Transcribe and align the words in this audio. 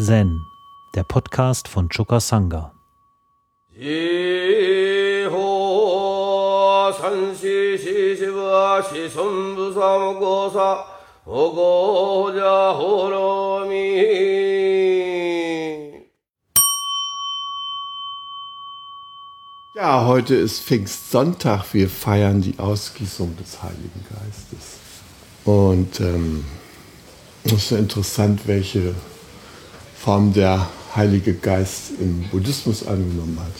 Zen, 0.00 0.46
der 0.94 1.02
Podcast 1.02 1.66
von 1.66 1.88
Choka 1.88 2.20
Sangha. 2.20 2.72
Ja, 19.74 20.06
heute 20.06 20.36
ist 20.36 20.62
Pfingstsonntag. 20.62 21.74
Wir 21.74 21.88
feiern 21.88 22.40
die 22.40 22.56
Ausgießung 22.60 23.36
des 23.36 23.60
Heiligen 23.64 24.06
Geistes. 24.08 24.78
Und 25.44 25.98
ähm, 25.98 26.44
es 27.42 27.52
ist 27.52 27.72
interessant, 27.72 28.46
welche 28.46 28.94
Form 29.98 30.32
der 30.32 30.68
Heilige 30.94 31.34
Geist 31.34 31.90
im 32.00 32.22
Buddhismus 32.30 32.86
angenommen 32.86 33.38
hat. 33.40 33.52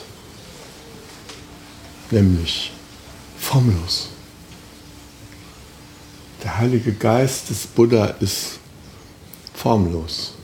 Nämlich 2.11 2.73
formlos. 3.39 4.09
Der 6.43 6.57
Heilige 6.59 6.93
Geist 6.93 7.51
des 7.51 7.67
Buddha 7.67 8.07
ist 8.21 8.61
formlos. 9.53 10.35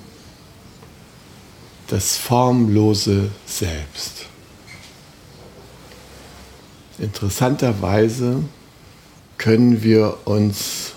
Das 1.86 2.16
formlose 2.16 3.30
Selbst. 3.46 4.26
Interessanterweise 6.98 8.42
können 9.38 9.82
wir 9.82 10.18
uns 10.26 10.92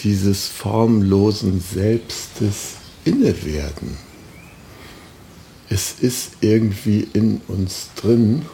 dieses 0.00 0.48
formlosen 0.48 1.60
Selbstes 1.60 2.81
inne 3.04 3.44
werden. 3.44 3.96
Es 5.68 5.96
ist 6.00 6.32
irgendwie 6.40 7.08
in 7.12 7.40
uns 7.48 7.90
drin 7.96 8.44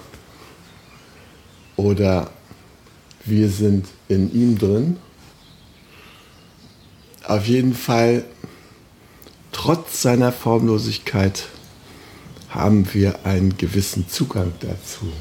oder 1.76 2.30
wir 3.24 3.48
sind 3.48 3.86
in 4.08 4.32
ihm 4.32 4.58
drin. 4.58 4.96
Auf 7.24 7.46
jeden 7.46 7.74
Fall, 7.74 8.24
trotz 9.52 10.00
seiner 10.00 10.32
Formlosigkeit, 10.32 11.46
haben 12.48 12.92
wir 12.94 13.26
einen 13.26 13.58
gewissen 13.58 14.08
Zugang 14.08 14.52
dazu. 14.60 15.12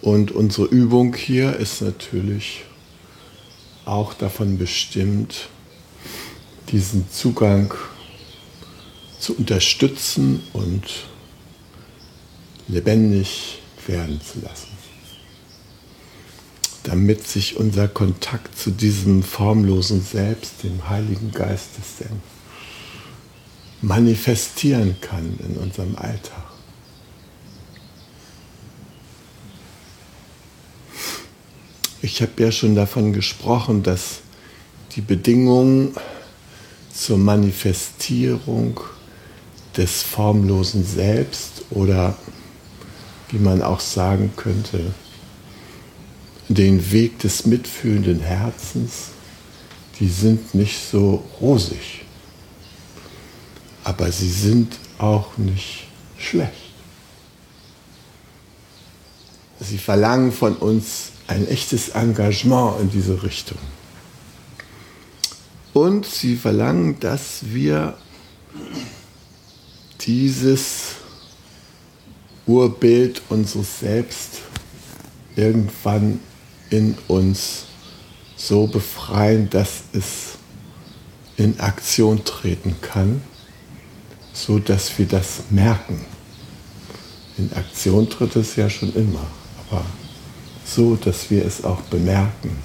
Und 0.00 0.30
unsere 0.30 0.66
Übung 0.66 1.14
hier 1.14 1.56
ist 1.56 1.82
natürlich 1.82 2.64
auch 3.84 4.14
davon 4.14 4.56
bestimmt, 4.56 5.48
diesen 6.72 7.10
Zugang 7.10 7.74
zu 9.18 9.36
unterstützen 9.36 10.42
und 10.52 10.82
lebendig 12.68 13.58
werden 13.86 14.20
zu 14.20 14.40
lassen. 14.40 14.68
Damit 16.84 17.26
sich 17.26 17.56
unser 17.56 17.88
Kontakt 17.88 18.58
zu 18.58 18.70
diesem 18.70 19.22
formlosen 19.22 20.02
Selbst, 20.02 20.62
dem 20.62 20.88
Heiligen 20.88 21.30
Geistes, 21.32 21.96
denn 22.00 22.22
manifestieren 23.82 24.96
kann 25.00 25.38
in 25.46 25.56
unserem 25.56 25.96
Alltag. 25.96 26.44
Ich 32.02 32.22
habe 32.22 32.32
ja 32.42 32.50
schon 32.50 32.74
davon 32.74 33.12
gesprochen, 33.12 33.82
dass 33.82 34.20
die 34.96 35.02
Bedingungen 35.02 35.94
zur 36.92 37.18
Manifestierung 37.18 38.80
des 39.76 40.02
formlosen 40.02 40.84
Selbst 40.84 41.62
oder 41.70 42.16
wie 43.30 43.38
man 43.38 43.62
auch 43.62 43.80
sagen 43.80 44.32
könnte, 44.36 44.92
den 46.48 46.90
Weg 46.90 47.20
des 47.20 47.46
mitfühlenden 47.46 48.20
Herzens, 48.20 49.10
die 50.00 50.08
sind 50.08 50.54
nicht 50.54 50.80
so 50.90 51.24
rosig, 51.40 52.04
aber 53.84 54.10
sie 54.10 54.30
sind 54.30 54.76
auch 54.98 55.38
nicht 55.38 55.86
schlecht. 56.18 56.52
Sie 59.60 59.78
verlangen 59.78 60.32
von 60.32 60.56
uns 60.56 61.12
ein 61.28 61.46
echtes 61.46 61.90
Engagement 61.90 62.80
in 62.80 62.90
diese 62.90 63.22
Richtung. 63.22 63.58
Und 65.72 66.04
sie 66.06 66.36
verlangen, 66.36 66.98
dass 67.00 67.40
wir 67.42 67.96
dieses 70.00 70.96
Urbild 72.46 73.22
unseres 73.28 73.80
Selbst 73.80 74.40
irgendwann 75.36 76.20
in 76.70 76.96
uns 77.06 77.66
so 78.36 78.66
befreien, 78.66 79.50
dass 79.50 79.82
es 79.92 80.38
in 81.36 81.60
Aktion 81.60 82.24
treten 82.24 82.76
kann, 82.80 83.22
so 84.32 84.58
dass 84.58 84.98
wir 84.98 85.06
das 85.06 85.44
merken. 85.50 86.04
In 87.38 87.52
Aktion 87.54 88.08
tritt 88.10 88.36
es 88.36 88.56
ja 88.56 88.68
schon 88.68 88.92
immer, 88.94 89.26
aber 89.68 89.84
so, 90.64 90.96
dass 90.96 91.30
wir 91.30 91.44
es 91.44 91.64
auch 91.64 91.80
bemerken. 91.82 92.56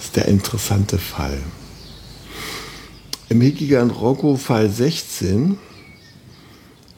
Ist 0.00 0.16
der 0.16 0.26
interessante 0.26 0.98
Fall. 0.98 1.38
Im 3.28 3.40
Hikigan 3.40 3.90
Rokko 3.90 4.36
Fall 4.36 4.70
16, 4.70 5.58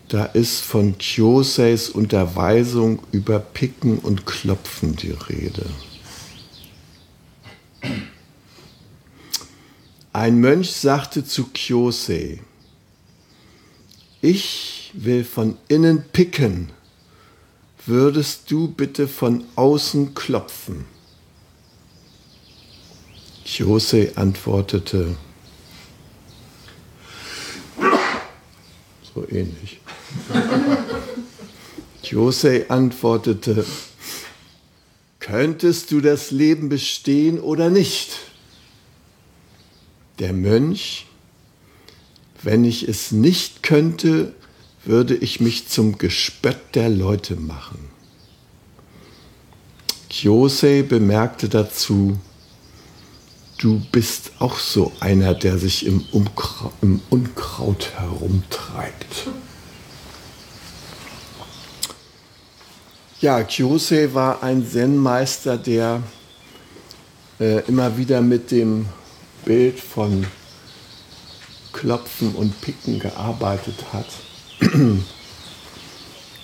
da 0.08 0.24
ist 0.24 0.60
von 0.60 0.98
Kyoseis 0.98 1.88
Unterweisung 1.88 3.00
über 3.12 3.38
Picken 3.38 3.98
und 3.98 4.26
Klopfen 4.26 4.94
die 4.96 5.12
Rede. 5.12 5.66
Ein 10.12 10.38
Mönch 10.40 10.72
sagte 10.72 11.24
zu 11.24 11.46
Kyosei, 11.46 12.40
ich 14.20 14.90
will 14.94 15.24
von 15.24 15.56
innen 15.68 16.02
picken 16.12 16.72
würdest 17.88 18.50
du 18.50 18.68
bitte 18.68 19.08
von 19.08 19.44
außen 19.56 20.14
klopfen? 20.14 20.84
Jose 23.44 24.12
antwortete, 24.16 25.16
so 29.18 29.28
ähnlich. 29.30 29.80
Jose 32.02 32.66
antwortete, 32.68 33.64
könntest 35.20 35.90
du 35.90 36.00
das 36.00 36.30
Leben 36.30 36.68
bestehen 36.68 37.40
oder 37.40 37.70
nicht? 37.70 38.18
Der 40.18 40.32
Mönch, 40.32 41.06
wenn 42.42 42.64
ich 42.64 42.88
es 42.88 43.12
nicht 43.12 43.62
könnte, 43.62 44.34
würde 44.84 45.14
ich 45.14 45.40
mich 45.40 45.68
zum 45.68 45.98
Gespött 45.98 46.74
der 46.74 46.88
Leute 46.88 47.36
machen. 47.36 47.90
Kyosei 50.08 50.82
bemerkte 50.82 51.48
dazu, 51.48 52.18
du 53.58 53.80
bist 53.92 54.32
auch 54.38 54.58
so 54.58 54.92
einer, 55.00 55.34
der 55.34 55.58
sich 55.58 55.84
im, 55.84 56.04
Umkra 56.12 56.72
im 56.80 57.00
Unkraut 57.10 57.90
herumtreibt. 57.96 59.28
Ja, 63.20 63.42
Kyosei 63.42 64.14
war 64.14 64.42
ein 64.44 64.64
Zen-Meister, 64.66 65.56
der 65.56 66.02
äh, 67.40 67.66
immer 67.66 67.98
wieder 67.98 68.20
mit 68.20 68.52
dem 68.52 68.86
Bild 69.44 69.80
von 69.80 70.24
Klopfen 71.72 72.34
und 72.34 72.60
Picken 72.60 73.00
gearbeitet 73.00 73.92
hat. 73.92 74.06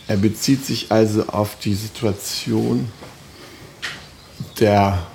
Er 0.06 0.16
bezieht 0.16 0.66
sich 0.66 0.92
also 0.92 1.26
auf 1.28 1.58
die 1.58 1.74
Situation 1.74 2.88
der, 4.60 5.06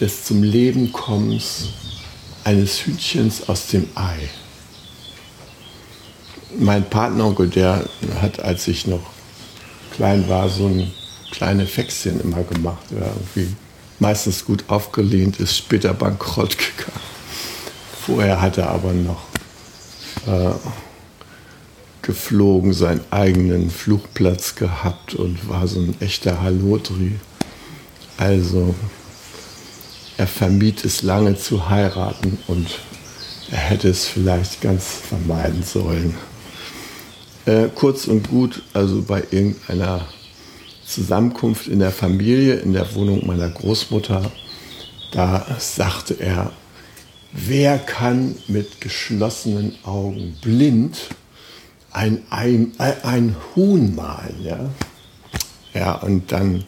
des 0.00 0.24
zum 0.24 0.42
Leben 0.42 0.92
kommens 0.92 1.68
eines 2.44 2.86
Hütchens 2.86 3.48
aus 3.48 3.68
dem 3.68 3.88
Ei. 3.94 4.28
Mein 6.58 6.88
Partneronkel, 6.88 7.48
der 7.48 7.88
hat, 8.20 8.40
als 8.40 8.68
ich 8.68 8.86
noch 8.86 9.10
klein 9.94 10.28
war, 10.28 10.48
so 10.48 10.66
ein 10.66 10.92
kleine 11.30 11.66
Fächschen 11.66 12.20
immer 12.20 12.42
gemacht, 12.44 12.84
der 12.90 13.06
irgendwie 13.06 13.54
meistens 13.98 14.44
gut 14.44 14.64
aufgelehnt 14.68 15.40
ist, 15.40 15.56
später 15.56 15.92
bankrott 15.94 16.56
gegangen. 16.56 17.00
Vorher 18.06 18.40
hat 18.40 18.58
er 18.58 18.70
aber 18.70 18.92
noch 18.92 19.22
äh, 20.26 20.54
geflogen, 22.02 22.72
seinen 22.72 23.00
eigenen 23.10 23.70
Flugplatz 23.70 24.54
gehabt 24.54 25.14
und 25.14 25.48
war 25.48 25.66
so 25.66 25.80
ein 25.80 25.96
echter 26.00 26.40
Halotri. 26.40 27.16
Also 28.16 28.74
er 30.16 30.26
vermied 30.26 30.84
es 30.84 31.02
lange 31.02 31.36
zu 31.36 31.68
heiraten 31.68 32.38
und 32.46 32.80
er 33.50 33.58
hätte 33.58 33.88
es 33.88 34.06
vielleicht 34.06 34.60
ganz 34.60 34.84
vermeiden 34.86 35.62
sollen. 35.62 36.14
Äh, 37.44 37.68
kurz 37.74 38.06
und 38.06 38.28
gut, 38.28 38.62
also 38.72 39.02
bei 39.02 39.22
irgendeiner 39.30 40.06
Zusammenkunft 40.84 41.68
in 41.68 41.78
der 41.78 41.92
Familie, 41.92 42.54
in 42.54 42.72
der 42.72 42.94
Wohnung 42.94 43.26
meiner 43.26 43.48
Großmutter, 43.48 44.30
da 45.12 45.46
sagte 45.58 46.14
er, 46.14 46.52
wer 47.32 47.78
kann 47.78 48.34
mit 48.48 48.80
geschlossenen 48.80 49.76
Augen 49.84 50.36
blind 50.40 50.98
ein, 51.92 52.22
ein, 52.30 52.72
ein 52.78 53.36
Huhn 53.54 53.94
malen? 53.94 54.42
Ja? 54.42 54.70
ja, 55.74 55.92
und 55.94 56.32
dann 56.32 56.64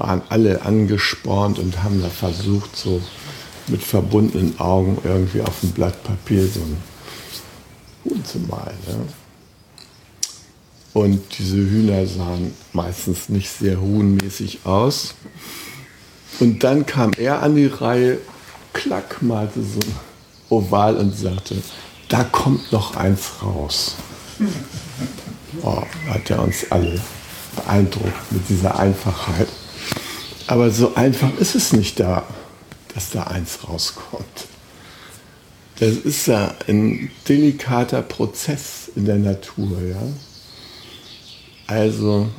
waren 0.00 0.22
alle 0.30 0.62
angespornt 0.62 1.58
und 1.58 1.82
haben 1.82 2.00
da 2.00 2.08
versucht, 2.08 2.74
so 2.74 3.00
mit 3.68 3.82
verbundenen 3.82 4.58
Augen 4.58 4.98
irgendwie 5.04 5.42
auf 5.42 5.60
dem 5.60 5.70
Blatt 5.70 6.02
Papier 6.02 6.48
so 6.48 6.60
ein 6.60 6.76
Huhn 8.04 8.24
zu 8.24 8.38
malen. 8.38 8.78
Ja? 8.88 8.94
Und 10.92 11.22
diese 11.38 11.56
Hühner 11.56 12.06
sahen 12.06 12.52
meistens 12.72 13.28
nicht 13.28 13.50
sehr 13.50 13.80
huhnmäßig 13.80 14.60
aus. 14.64 15.14
Und 16.40 16.64
dann 16.64 16.86
kam 16.86 17.12
er 17.16 17.42
an 17.42 17.54
die 17.54 17.66
Reihe, 17.66 18.18
klack, 18.72 19.22
malte 19.22 19.62
so 19.62 19.78
ein 19.78 19.94
Oval 20.48 20.96
und 20.96 21.16
sagte, 21.16 21.56
da 22.08 22.24
kommt 22.24 22.72
noch 22.72 22.96
eins 22.96 23.30
raus. 23.42 23.94
Oh, 25.62 25.82
hat 26.08 26.30
er 26.30 26.42
uns 26.42 26.64
alle 26.70 27.00
beeindruckt 27.54 28.32
mit 28.32 28.48
dieser 28.48 28.78
Einfachheit. 28.78 29.48
Aber 30.50 30.72
so 30.72 30.96
einfach 30.96 31.30
ist 31.38 31.54
es 31.54 31.72
nicht 31.72 32.00
da, 32.00 32.24
dass 32.92 33.10
da 33.10 33.22
eins 33.22 33.60
rauskommt. 33.68 34.48
Das 35.78 35.92
ist 35.92 36.26
ja 36.26 36.52
ein 36.66 37.08
delikater 37.28 38.02
Prozess 38.02 38.90
in 38.96 39.04
der 39.04 39.18
Natur. 39.18 39.80
Ja? 39.80 40.02
Also, 41.68 42.30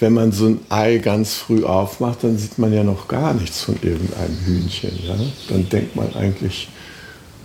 wenn 0.00 0.12
man 0.12 0.32
so 0.32 0.48
ein 0.48 0.60
Ei 0.68 0.98
ganz 0.98 1.32
früh 1.36 1.64
aufmacht, 1.64 2.24
dann 2.24 2.36
sieht 2.36 2.58
man 2.58 2.74
ja 2.74 2.84
noch 2.84 3.08
gar 3.08 3.32
nichts 3.32 3.62
von 3.62 3.78
irgendeinem 3.80 4.38
Hühnchen. 4.44 5.02
Ja? 5.02 5.16
Dann 5.48 5.70
denkt 5.70 5.96
man 5.96 6.14
eigentlich 6.14 6.68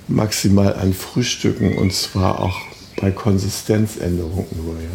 maximal 0.09 0.75
an 0.75 0.93
Frühstücken 0.93 1.77
und 1.77 1.93
zwar 1.93 2.41
auch 2.41 2.59
bei 2.97 3.11
Konsistenzänderung 3.11 4.47
nur. 4.57 4.75
Ja? 4.75 4.89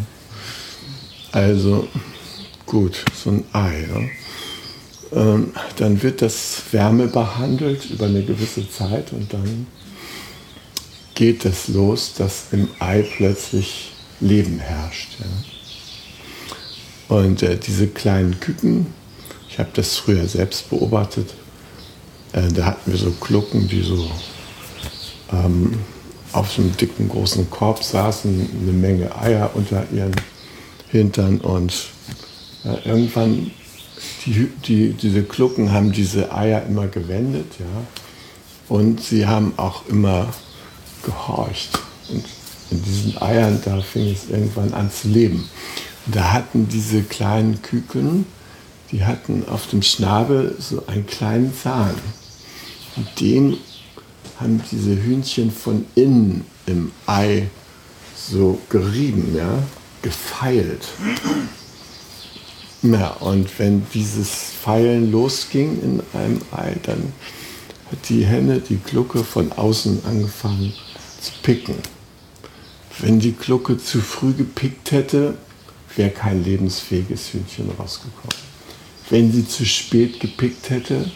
Also, 1.32 1.89
gut, 2.67 3.03
so 3.15 3.31
ein 3.31 3.44
Ei. 3.55 3.87
Ja? 3.89 4.25
Ähm, 5.14 5.53
dann 5.76 6.03
wird 6.03 6.23
das 6.23 6.62
Wärme 6.73 7.06
behandelt 7.06 7.91
über 7.91 8.06
eine 8.06 8.23
gewisse 8.23 8.69
Zeit 8.69 9.12
und 9.12 9.32
dann 9.32 9.67
geht 11.14 11.44
es 11.44 11.69
los, 11.69 12.14
dass 12.14 12.47
im 12.53 12.69
Ei 12.79 13.03
plötzlich 13.03 13.93
Leben 14.20 14.58
herrscht. 14.58 15.17
Ja. 15.20 15.26
Und 17.17 17.43
äh, 17.43 17.56
diese 17.56 17.87
kleinen 17.87 18.41
Küken, 18.41 18.87
ich 19.49 19.58
habe 19.58 19.70
das 19.75 19.97
früher 19.97 20.26
selbst 20.26 20.69
beobachtet, 20.70 21.35
äh, 22.32 22.49
da 22.49 22.67
hatten 22.67 22.91
wir 22.91 22.99
so 22.99 23.12
Glucken, 23.20 23.69
die 23.69 23.82
so 23.82 24.11
ähm, 25.32 25.79
auf 26.32 26.53
so 26.53 26.62
einem 26.62 26.76
dicken 26.76 27.08
großen 27.08 27.49
Korb 27.50 27.82
saßen, 27.82 28.49
eine 28.62 28.73
Menge 28.73 29.17
Eier 29.17 29.50
unter 29.55 29.87
ihren 29.93 30.14
Hintern 30.91 31.38
und 31.38 31.73
äh, 32.64 32.88
irgendwann, 32.88 33.50
die, 34.26 34.49
die, 34.67 34.93
diese 34.93 35.23
Glucken 35.23 35.73
haben 35.73 35.93
diese 35.93 36.34
Eier 36.34 36.64
immer 36.67 36.88
gewendet, 36.88 37.46
ja, 37.58 37.84
und 38.69 39.00
sie 39.00 39.26
haben 39.26 39.55
auch 39.56 39.87
immer 39.87 40.28
gehorcht. 41.05 41.78
Und 42.11 42.25
in 42.70 42.82
diesen 42.82 43.23
Eiern, 43.23 43.61
da 43.64 43.81
fing 43.81 44.11
es 44.11 44.28
irgendwann 44.28 44.75
an 44.75 44.90
zu 44.90 45.08
leben. 45.08 45.49
Und 46.06 46.17
da 46.17 46.32
hatten 46.32 46.69
diese 46.69 47.02
kleinen 47.02 47.62
Küken, 47.62 48.26
die 48.90 49.05
hatten 49.05 49.44
auf 49.49 49.69
dem 49.69 49.82
Schnabel 49.82 50.56
so 50.58 50.84
einen 50.87 51.06
kleinen 51.06 51.55
Zahn. 51.55 51.94
Und 52.96 53.20
den 53.20 53.56
haben 54.40 54.61
diese 54.70 54.96
Hühnchen 54.96 55.50
von 55.50 55.87
innen 55.94 56.44
im 56.67 56.90
Ei 57.06 57.49
so 58.17 58.58
gerieben, 58.69 59.34
ja, 59.37 59.62
gefeilt. 60.02 60.88
Ja, 62.93 63.11
und 63.21 63.59
wenn 63.59 63.87
dieses 63.94 64.29
Pfeilen 64.62 65.11
losging 65.11 65.83
in 65.83 66.03
einem 66.12 66.41
Ei, 66.53 66.77
dann 66.85 67.12
hat 67.91 68.09
die 68.09 68.25
Henne 68.25 68.61
die 68.61 68.77
Glucke 68.77 69.25
von 69.25 69.50
außen 69.50 70.05
angefangen 70.05 70.73
zu 71.21 71.33
picken. 71.43 71.77
Wenn 72.99 73.19
die 73.19 73.33
Glucke 73.33 73.79
zu 73.79 74.00
früh 74.00 74.33
gepickt 74.33 74.93
hätte, 74.93 75.35
wäre 75.97 76.11
kein 76.11 76.44
lebensfähiges 76.44 77.33
Hühnchen 77.33 77.71
rausgekommen. 77.79 78.47
Wenn 79.11 79.32
sie 79.32 79.47
zu 79.47 79.65
spät 79.65 80.21
gepickt 80.21 80.71
hätte, 80.71 81.11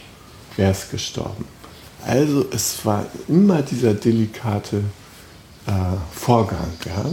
wäre 0.56 0.72
es 0.72 0.90
gestorben. 0.90 1.44
Also 2.04 2.46
es 2.50 2.84
war 2.84 3.06
immer 3.28 3.62
dieser 3.62 3.94
delikate 3.94 4.82
äh, 5.66 5.70
Vorgang. 6.12 6.72
Ja? 6.86 7.04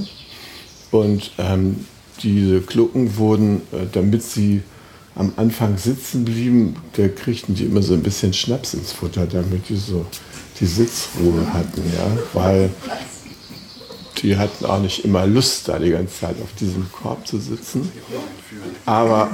Und 0.91 1.31
ähm, 1.37 1.85
diese 2.23 2.61
Glucken 2.61 3.17
wurden, 3.17 3.61
äh, 3.71 3.85
damit 3.91 4.23
sie 4.23 4.63
am 5.15 5.33
Anfang 5.35 5.77
sitzen 5.77 6.25
blieben, 6.25 6.75
da 6.93 7.07
kriegten 7.07 7.55
die 7.55 7.65
immer 7.65 7.81
so 7.81 7.93
ein 7.93 8.03
bisschen 8.03 8.33
Schnaps 8.33 8.75
ins 8.75 8.91
Futter, 8.91 9.25
damit 9.25 9.67
die 9.69 9.75
so 9.75 10.05
die 10.59 10.65
Sitzruhe 10.65 11.53
hatten. 11.53 11.83
Ja? 11.95 12.17
Weil 12.33 12.69
die 14.21 14.37
hatten 14.37 14.65
auch 14.65 14.79
nicht 14.79 15.05
immer 15.05 15.25
Lust, 15.25 15.67
da 15.67 15.79
die 15.79 15.91
ganze 15.91 16.19
Zeit 16.19 16.35
auf 16.41 16.53
diesem 16.59 16.91
Korb 16.91 17.27
zu 17.27 17.39
sitzen. 17.39 17.91
Aber 18.85 19.29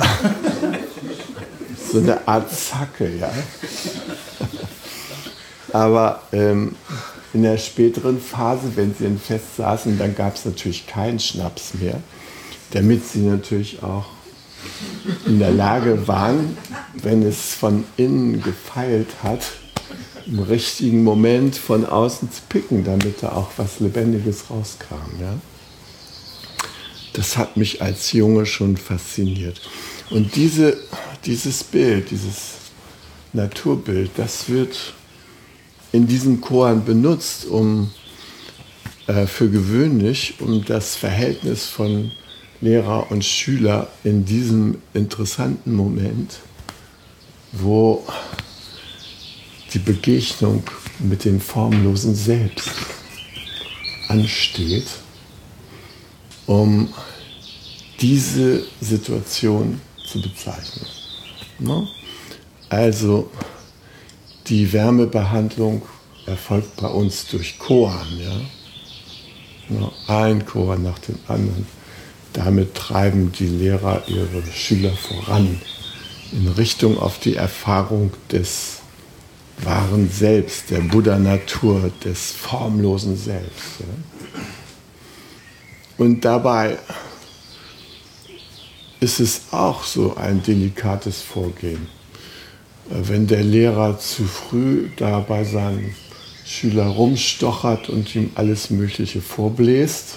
so 1.91 1.99
eine 1.99 2.27
Art 2.27 2.49
Zacke, 2.51 3.09
ja. 3.17 3.31
Aber 5.71 6.21
ähm, 6.31 6.75
in 7.33 7.43
der 7.43 7.57
späteren 7.57 8.21
Phase, 8.21 8.71
wenn 8.75 8.93
sie 8.93 9.05
in 9.05 9.19
Fest 9.19 9.57
saßen, 9.57 9.97
dann 9.97 10.15
gab 10.15 10.35
es 10.35 10.45
natürlich 10.45 10.85
keinen 10.85 11.19
Schnaps 11.19 11.73
mehr, 11.73 12.01
damit 12.73 13.07
sie 13.07 13.19
natürlich 13.19 13.83
auch 13.83 14.05
in 15.27 15.39
der 15.39 15.51
Lage 15.51 16.07
waren, 16.07 16.57
wenn 17.01 17.21
es 17.21 17.53
von 17.53 17.83
innen 17.97 18.41
gefeilt 18.41 19.09
hat, 19.21 19.43
im 20.25 20.39
richtigen 20.39 21.03
Moment 21.03 21.55
von 21.55 21.85
außen 21.85 22.31
zu 22.31 22.41
picken, 22.49 22.83
damit 22.83 23.21
da 23.21 23.33
auch 23.33 23.51
was 23.57 23.79
Lebendiges 23.79 24.49
rauskam. 24.49 24.95
Ja? 25.21 25.35
Das 27.13 27.37
hat 27.37 27.57
mich 27.57 27.81
als 27.81 28.11
Junge 28.11 28.45
schon 28.47 28.77
fasziniert. 28.77 29.61
Und 30.09 30.35
diese, 30.35 30.77
dieses 31.25 31.63
Bild, 31.63 32.09
dieses 32.09 32.53
Naturbild, 33.33 34.11
das 34.17 34.49
wird 34.49 34.93
in 35.91 36.07
diesen 36.07 36.41
Choren 36.41 36.83
benutzt, 36.85 37.45
um 37.45 37.91
äh, 39.05 39.27
für 39.27 39.49
gewöhnlich, 39.49 40.35
um 40.39 40.65
das 40.65 40.95
Verhältnis 40.95 41.65
von 41.65 42.11
Lehrer 42.63 43.11
und 43.11 43.25
Schüler 43.25 43.89
in 44.05 44.23
diesem 44.23 44.77
interessanten 44.93 45.73
Moment, 45.73 46.39
wo 47.51 48.05
die 49.73 49.79
Begegnung 49.79 50.63
mit 50.99 51.25
dem 51.25 51.41
formlosen 51.41 52.15
Selbst 52.15 52.69
ansteht, 54.07 54.87
um 56.45 56.87
diese 57.99 58.63
Situation 58.79 59.81
zu 60.09 60.21
bezeichnen. 60.21 60.85
Ne? 61.59 61.85
Also 62.69 63.29
die 64.47 64.71
Wärmebehandlung 64.71 65.81
erfolgt 66.25 66.77
bei 66.77 66.87
uns 66.87 67.27
durch 67.27 67.59
Koan. 67.59 68.07
Ja? 68.17 68.35
Ne? 69.67 69.91
Ein 70.07 70.45
Koan 70.45 70.83
nach 70.83 70.99
dem 70.99 71.19
anderen. 71.27 71.82
Damit 72.33 72.73
treiben 72.73 73.31
die 73.31 73.47
Lehrer 73.47 74.03
ihre 74.07 74.43
Schüler 74.51 74.91
voran 74.91 75.61
in 76.31 76.47
Richtung 76.47 76.97
auf 76.97 77.19
die 77.19 77.35
Erfahrung 77.35 78.11
des 78.31 78.79
wahren 79.61 80.09
Selbst, 80.09 80.71
der 80.71 80.79
Buddha-Natur, 80.79 81.91
des 82.03 82.31
formlosen 82.31 83.15
Selbst. 83.15 83.83
Und 85.97 86.25
dabei 86.25 86.79
ist 88.99 89.19
es 89.19 89.41
auch 89.51 89.83
so 89.83 90.15
ein 90.15 90.41
delikates 90.41 91.21
Vorgehen. 91.21 91.87
Wenn 92.89 93.27
der 93.27 93.43
Lehrer 93.43 93.99
zu 93.99 94.23
früh 94.23 94.89
da 94.97 95.19
bei 95.19 95.43
seinem 95.43 95.93
Schüler 96.45 96.87
rumstochert 96.87 97.89
und 97.89 98.13
ihm 98.15 98.31
alles 98.35 98.69
Mögliche 98.69 99.21
vorbläst, 99.21 100.15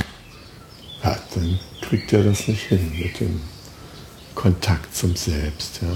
ja, 1.07 1.17
dann 1.35 1.59
kriegt 1.81 2.13
er 2.13 2.25
das 2.25 2.49
nicht 2.49 2.63
hin 2.63 2.93
mit 2.99 3.21
dem 3.21 3.41
Kontakt 4.35 4.95
zum 4.95 5.15
Selbst. 5.15 5.81
Ja. 5.83 5.89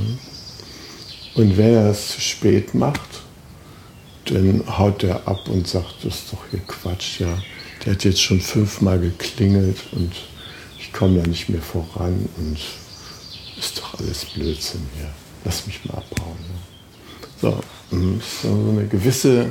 Und 1.34 1.56
wenn 1.56 1.74
er 1.74 1.88
das 1.88 2.08
zu 2.08 2.20
spät 2.20 2.74
macht, 2.74 3.00
dann 4.26 4.62
haut 4.78 5.02
er 5.02 5.26
ab 5.26 5.48
und 5.48 5.66
sagt, 5.66 6.04
das 6.04 6.14
ist 6.14 6.32
doch 6.32 6.44
hier 6.50 6.60
Quatsch, 6.60 7.20
ja. 7.20 7.38
Der 7.84 7.94
hat 7.94 8.04
jetzt 8.04 8.20
schon 8.20 8.40
fünfmal 8.40 9.00
geklingelt 9.00 9.78
und 9.92 10.12
ich 10.78 10.92
komme 10.92 11.20
da 11.20 11.26
nicht 11.26 11.48
mehr 11.48 11.62
voran 11.62 12.28
und 12.36 12.58
ist 13.58 13.78
doch 13.78 13.98
alles 13.98 14.26
Blödsinn 14.26 14.86
hier. 14.96 15.10
Lass 15.44 15.66
mich 15.66 15.84
mal 15.86 15.94
abhauen. 15.94 16.36
Ja. 17.42 17.50
So, 17.90 17.96
mm, 17.96 18.20
so 18.42 18.70
eine 18.70 18.86
gewisse 18.86 19.50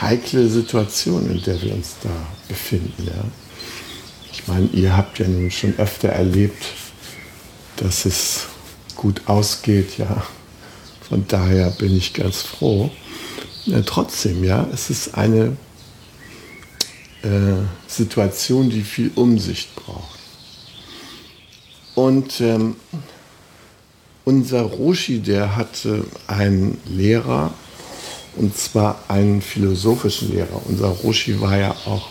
heikle 0.00 0.48
Situation, 0.48 1.30
in 1.30 1.42
der 1.42 1.60
wir 1.60 1.74
uns 1.74 1.96
da 2.02 2.10
befinden. 2.48 3.06
Ja. 3.06 3.24
Ich 4.42 4.48
meine, 4.48 4.66
ihr 4.72 4.96
habt 4.96 5.20
ja 5.20 5.28
nun 5.28 5.50
schon 5.52 5.78
öfter 5.78 6.08
erlebt, 6.08 6.64
dass 7.76 8.04
es 8.04 8.46
gut 8.96 9.22
ausgeht, 9.26 9.98
ja. 9.98 10.24
Von 11.08 11.26
daher 11.28 11.70
bin 11.70 11.96
ich 11.96 12.12
ganz 12.12 12.42
froh. 12.42 12.90
Ja, 13.66 13.82
trotzdem, 13.82 14.42
ja, 14.42 14.66
es 14.72 14.90
ist 14.90 15.14
eine 15.14 15.56
äh, 17.22 17.62
Situation, 17.86 18.68
die 18.68 18.82
viel 18.82 19.12
Umsicht 19.14 19.76
braucht. 19.76 20.18
Und 21.94 22.40
ähm, 22.40 22.76
unser 24.24 24.62
Roshi, 24.62 25.20
der 25.20 25.54
hatte 25.54 26.04
einen 26.26 26.80
Lehrer, 26.86 27.52
und 28.36 28.56
zwar 28.56 29.04
einen 29.08 29.42
philosophischen 29.42 30.32
Lehrer. 30.32 30.62
Unser 30.64 30.88
Roshi 30.88 31.40
war 31.40 31.56
ja 31.56 31.70
auch 31.86 32.08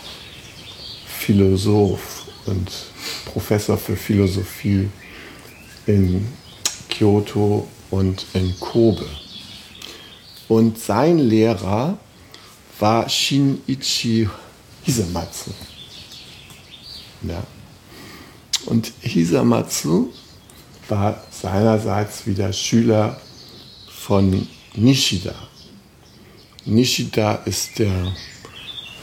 Philosoph 1.07 2.20
und 2.45 2.71
Professor 3.25 3.77
für 3.77 3.95
Philosophie 3.95 4.89
in 5.85 6.27
Kyoto 6.89 7.67
und 7.89 8.25
in 8.33 8.59
Kobe. 8.59 9.05
Und 10.47 10.77
sein 10.77 11.17
Lehrer 11.17 11.97
war 12.79 13.07
Shinichi 13.07 14.29
Hisamatsu. 14.83 15.51
Ja. 17.23 17.43
Und 18.65 18.91
Hisamatsu 19.01 20.11
war 20.87 21.23
seinerseits 21.31 22.25
wieder 22.27 22.51
Schüler 22.51 23.19
von 23.87 24.47
Nishida. 24.75 25.35
Nishida 26.65 27.35
ist 27.45 27.79
der 27.79 28.13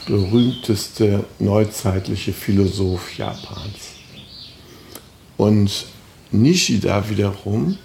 berühmteste 0.09 1.23
neuzeitliche 1.37 2.33
Philosoph 2.33 3.15
Japans. 3.15 3.93
Und 5.37 5.85
Nishida 6.31 7.07
wiederum 7.09 7.77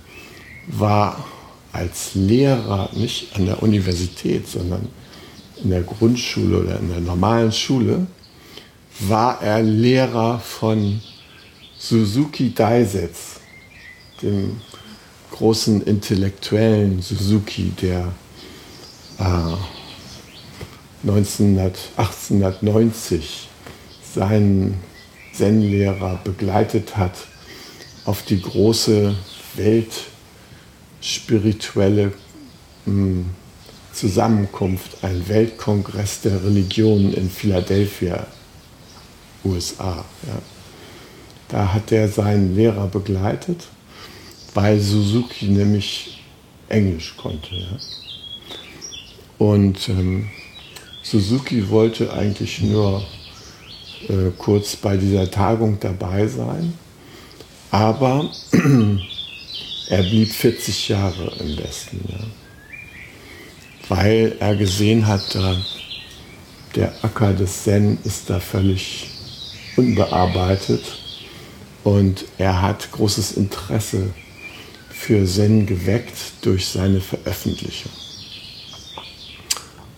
war 0.66 1.22
als 1.72 2.14
Lehrer 2.14 2.88
nicht 2.94 3.36
an 3.36 3.44
der 3.44 3.62
Universität, 3.62 4.48
sondern 4.48 4.88
in 5.62 5.70
der 5.70 5.82
Grundschule 5.82 6.62
oder 6.62 6.80
in 6.80 6.88
der 6.88 7.00
normalen 7.00 7.52
Schule, 7.52 8.06
war 9.00 9.42
er 9.42 9.62
Lehrer 9.62 10.38
von 10.38 11.02
Suzuki 11.78 12.54
Daisetsu, 12.54 13.40
dem 14.22 14.60
großen 15.30 15.82
intellektuellen 15.82 17.02
Suzuki, 17.02 17.72
der 17.82 18.12
äh, 19.18 19.73
1900, 21.06 21.76
1890 21.96 23.48
seinen 24.14 24.80
Zen-Lehrer 25.34 26.18
begleitet 26.24 26.96
hat 26.96 27.26
auf 28.06 28.22
die 28.22 28.40
große 28.40 29.14
weltspirituelle 29.56 32.14
hm, 32.86 33.26
Zusammenkunft, 33.92 34.96
ein 35.02 35.28
Weltkongress 35.28 36.22
der 36.22 36.42
Religionen 36.42 37.12
in 37.12 37.28
Philadelphia, 37.28 38.26
USA. 39.44 40.06
Ja. 40.26 40.38
Da 41.48 41.70
hat 41.72 41.92
er 41.92 42.08
seinen 42.08 42.56
Lehrer 42.56 42.86
begleitet, 42.86 43.66
weil 44.54 44.80
Suzuki 44.80 45.44
nämlich 45.46 46.22
Englisch 46.68 47.14
konnte. 47.16 47.54
Ja. 47.54 47.78
Und 49.38 49.88
ähm, 49.90 50.28
Suzuki 51.04 51.70
wollte 51.70 52.12
eigentlich 52.12 52.60
nur 52.60 53.06
äh, 54.08 54.30
kurz 54.36 54.74
bei 54.74 54.96
dieser 54.96 55.30
Tagung 55.30 55.78
dabei 55.78 56.26
sein 56.26 56.72
aber 57.74 58.30
er 59.88 60.02
blieb 60.04 60.30
40 60.30 60.90
Jahre 60.90 61.32
im 61.40 61.58
Westen, 61.58 62.00
ja. 62.08 62.24
weil 63.88 64.36
er 64.38 64.54
gesehen 64.54 65.08
hat, 65.08 65.36
der 66.76 66.94
Acker 67.02 67.32
des 67.32 67.64
Zen 67.64 67.98
ist 68.04 68.30
da 68.30 68.38
völlig 68.38 69.10
unbearbeitet 69.76 70.84
und 71.82 72.24
er 72.38 72.62
hat 72.62 72.92
großes 72.92 73.32
Interesse 73.32 74.14
für 74.90 75.26
Zen 75.26 75.66
geweckt 75.66 76.16
durch 76.42 76.68
seine 76.68 77.00
Veröffentlichung. 77.00 77.90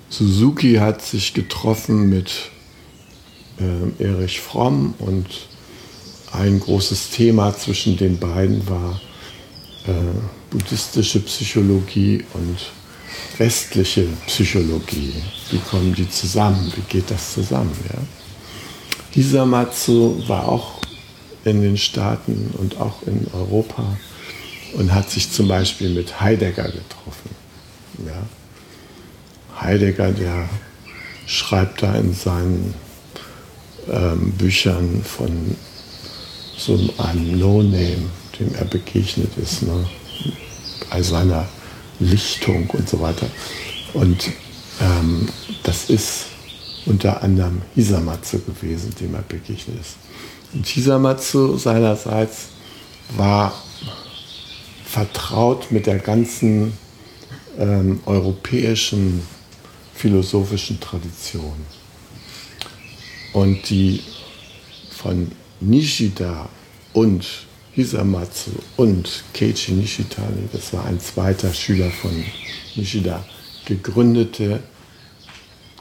Suzuki 0.08 0.74
hat 0.74 1.02
sich 1.02 1.34
getroffen 1.34 2.08
mit 2.08 2.50
äh, 3.58 4.02
Erich 4.02 4.40
Fromm 4.40 4.94
und 4.98 5.26
ein 6.32 6.60
großes 6.60 7.10
Thema 7.10 7.56
zwischen 7.56 7.96
den 7.96 8.18
beiden 8.18 8.68
war 8.68 9.00
äh, 9.86 9.92
buddhistische 10.50 11.20
Psychologie 11.20 12.24
und 12.34 12.58
westliche 13.38 14.06
Psychologie. 14.26 15.14
Wie 15.50 15.58
kommen 15.58 15.94
die 15.94 16.08
zusammen? 16.08 16.72
Wie 16.74 16.82
geht 16.82 17.10
das 17.10 17.34
zusammen? 17.34 17.72
Ja? 17.88 17.98
Hisamatsu 19.12 20.22
war 20.28 20.48
auch 20.48 20.80
in 21.44 21.62
den 21.62 21.76
Staaten 21.76 22.52
und 22.58 22.80
auch 22.80 23.02
in 23.06 23.26
Europa 23.32 23.96
und 24.74 24.92
hat 24.92 25.10
sich 25.10 25.30
zum 25.30 25.48
Beispiel 25.48 25.90
mit 25.90 26.20
Heidegger 26.20 26.64
getroffen. 26.64 27.30
Ja? 28.04 28.22
Heidegger, 29.60 30.12
der 30.12 30.48
schreibt 31.26 31.82
da 31.82 31.94
in 31.96 32.14
seinen 32.14 32.74
ähm, 33.90 34.32
Büchern 34.32 35.02
von 35.02 35.56
so 36.56 36.78
einem 36.98 37.38
No-Name, 37.38 38.10
dem 38.38 38.54
er 38.58 38.64
begegnet 38.64 39.30
ist, 39.36 39.62
ne? 39.62 39.86
bei 40.90 41.02
seiner 41.02 41.46
Lichtung 41.98 42.68
und 42.70 42.88
so 42.88 43.00
weiter. 43.00 43.26
Und 43.94 44.30
ähm, 44.80 45.28
das 45.62 45.90
ist 45.90 46.26
unter 46.86 47.22
anderem 47.22 47.62
Hisamatsu 47.74 48.40
gewesen, 48.40 48.94
dem 49.00 49.14
er 49.14 49.22
begegnet 49.22 49.80
ist. 49.80 49.96
Und 50.54 50.66
Hisamatsu 50.66 51.56
seinerseits 51.56 52.48
war 53.16 53.52
vertraut 54.84 55.70
mit 55.70 55.86
der 55.86 55.98
ganzen 55.98 56.72
ähm, 57.58 58.00
europäischen 58.06 59.22
philosophischen 59.96 60.78
Tradition. 60.80 61.56
Und 63.32 63.68
die 63.68 64.00
von 64.90 65.30
Nishida 65.60 66.48
und 66.92 67.26
Hisamatsu 67.72 68.50
und 68.76 69.24
Keiichi 69.34 69.72
Nishitani, 69.72 70.48
das 70.52 70.72
war 70.72 70.86
ein 70.86 71.00
zweiter 71.00 71.52
Schüler 71.52 71.90
von 71.90 72.24
Nishida, 72.74 73.24
gegründete 73.64 74.62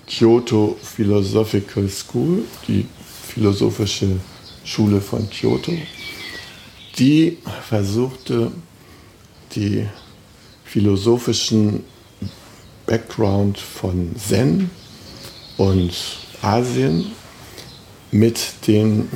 Kyoto 0.08 0.78
Philosophical 0.82 1.90
School, 1.90 2.44
die 2.68 2.86
philosophische 3.34 4.20
Schule 4.64 5.02
von 5.02 5.30
Kyoto, 5.30 5.74
die 6.98 7.38
versuchte, 7.68 8.52
die 9.56 9.86
philosophischen 10.66 11.84
Background 12.86 13.58
von 13.58 14.16
Zen 14.16 14.70
und 15.58 15.94
Asien 16.42 17.12
mit 18.12 18.68
den 18.68 19.10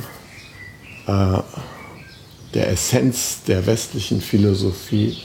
äh, 1.06 1.38
der 2.54 2.68
Essenz 2.70 3.42
der 3.46 3.64
westlichen 3.66 4.20
Philosophie 4.20 5.16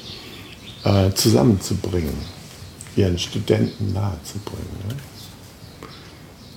äh, 0.84 1.12
zusammenzubringen, 1.14 2.14
ihren 2.96 3.18
Studenten 3.18 3.94
nahezubringen. 3.94 5.02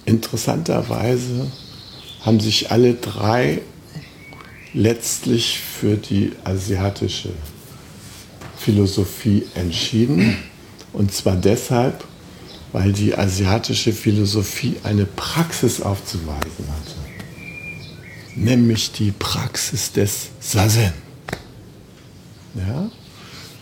Interessanterweise 0.05 1.51
haben 2.21 2.41
sich 2.41 2.71
alle 2.71 2.95
drei 2.95 3.63
letztlich 4.75 5.59
für 5.59 5.97
die 5.97 6.33
asiatische 6.45 7.31
Philosophie 8.57 9.47
entschieden. 9.55 10.37
Und 10.93 11.13
zwar 11.13 11.37
deshalb, 11.37 12.05
weil 12.73 12.93
die 12.93 13.17
asiatische 13.17 13.93
Philosophie 13.93 14.77
eine 14.83 15.07
Praxis 15.07 15.81
aufzuweisen 15.81 16.67
hatte 16.69 17.09
nämlich 18.39 18.93
die 18.93 19.11
Praxis 19.11 19.93
des 19.93 20.29
Sazen. 20.41 20.93
Ja? 22.55 22.91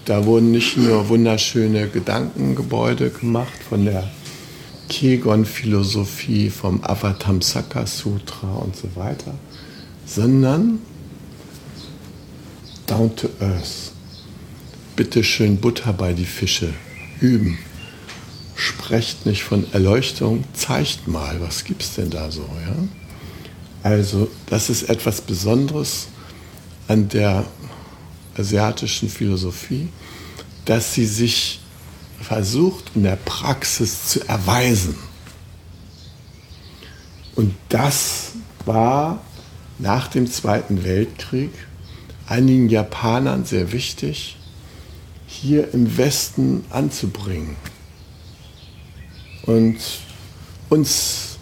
da 0.04 0.24
wurden 0.24 0.52
nicht 0.52 0.76
nur 0.76 1.08
wunderschöne 1.08 1.88
Gedankengebäude 1.88 3.10
gemacht 3.10 3.58
von 3.68 3.84
der 3.84 4.08
Kegon-Philosophie, 4.88 6.48
vom 6.48 6.82
Avatamsaka 6.84 7.86
Sutra 7.86 8.54
und 8.54 8.76
so 8.76 8.88
weiter, 8.94 9.34
sondern 10.06 10.78
down 12.86 13.14
to 13.16 13.28
earth. 13.40 13.90
Bitte 14.94 15.24
schön 15.24 15.56
Butter 15.56 15.92
bei 15.92 16.12
die 16.12 16.24
Fische. 16.24 16.72
Üben. 17.20 17.58
Sprecht 18.54 19.26
nicht 19.26 19.42
von 19.42 19.70
Erleuchtung, 19.72 20.44
zeigt 20.54 21.08
mal, 21.08 21.40
was 21.40 21.64
gibt 21.64 21.82
es 21.82 21.94
denn 21.94 22.10
da 22.10 22.30
so, 22.30 22.48
ja? 22.66 22.74
Also, 23.82 24.28
das 24.46 24.70
ist 24.70 24.88
etwas 24.88 25.20
Besonderes 25.20 26.08
an 26.88 27.08
der 27.08 27.44
asiatischen 28.36 29.08
Philosophie, 29.08 29.88
dass 30.64 30.94
sie 30.94 31.06
sich 31.06 31.60
versucht 32.20 32.92
in 32.94 33.04
der 33.04 33.16
Praxis 33.16 34.06
zu 34.06 34.26
erweisen. 34.28 34.96
Und 37.36 37.54
das 37.68 38.32
war 38.64 39.20
nach 39.78 40.08
dem 40.08 40.30
Zweiten 40.30 40.82
Weltkrieg 40.84 41.50
einigen 42.26 42.68
Japanern 42.68 43.44
sehr 43.44 43.72
wichtig, 43.72 44.36
hier 45.46 45.72
im 45.72 45.96
Westen 45.96 46.64
anzubringen 46.70 47.56
und 49.42 49.78
uns 50.68 51.38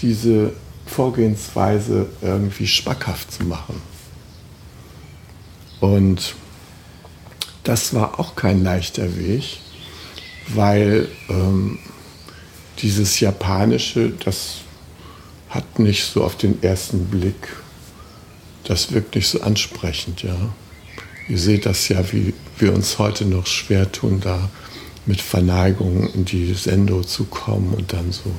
diese 0.00 0.52
Vorgehensweise 0.86 2.06
irgendwie 2.22 2.68
schmackhaft 2.68 3.32
zu 3.32 3.44
machen. 3.44 3.82
Und 5.80 6.36
das 7.64 7.92
war 7.92 8.20
auch 8.20 8.36
kein 8.36 8.62
leichter 8.62 9.16
Weg, 9.16 9.58
weil 10.48 11.08
ähm, 11.28 11.80
dieses 12.78 13.18
Japanische, 13.18 14.10
das 14.24 14.58
hat 15.48 15.80
nicht 15.80 16.04
so 16.04 16.22
auf 16.22 16.36
den 16.36 16.62
ersten 16.62 17.06
Blick, 17.06 17.48
das 18.62 18.92
wirkt 18.92 19.16
nicht 19.16 19.28
so 19.28 19.40
ansprechend, 19.40 20.22
ja. 20.22 20.36
Ihr 21.28 21.38
seht 21.38 21.64
das 21.64 21.88
ja, 21.88 22.12
wie 22.12 22.34
wir 22.58 22.72
uns 22.72 22.98
heute 22.98 23.24
noch 23.24 23.46
schwer 23.46 23.90
tun, 23.90 24.20
da 24.22 24.48
mit 25.06 25.20
Verneigung 25.20 26.08
in 26.14 26.24
die 26.24 26.54
Sendo 26.54 27.02
zu 27.02 27.24
kommen 27.24 27.74
und 27.74 27.92
dann 27.92 28.12
so 28.12 28.30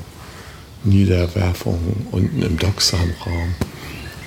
Niederwerfungen 0.83 2.07
unten 2.11 2.41
im 2.41 2.57
Doxam-Raum. 2.57 3.55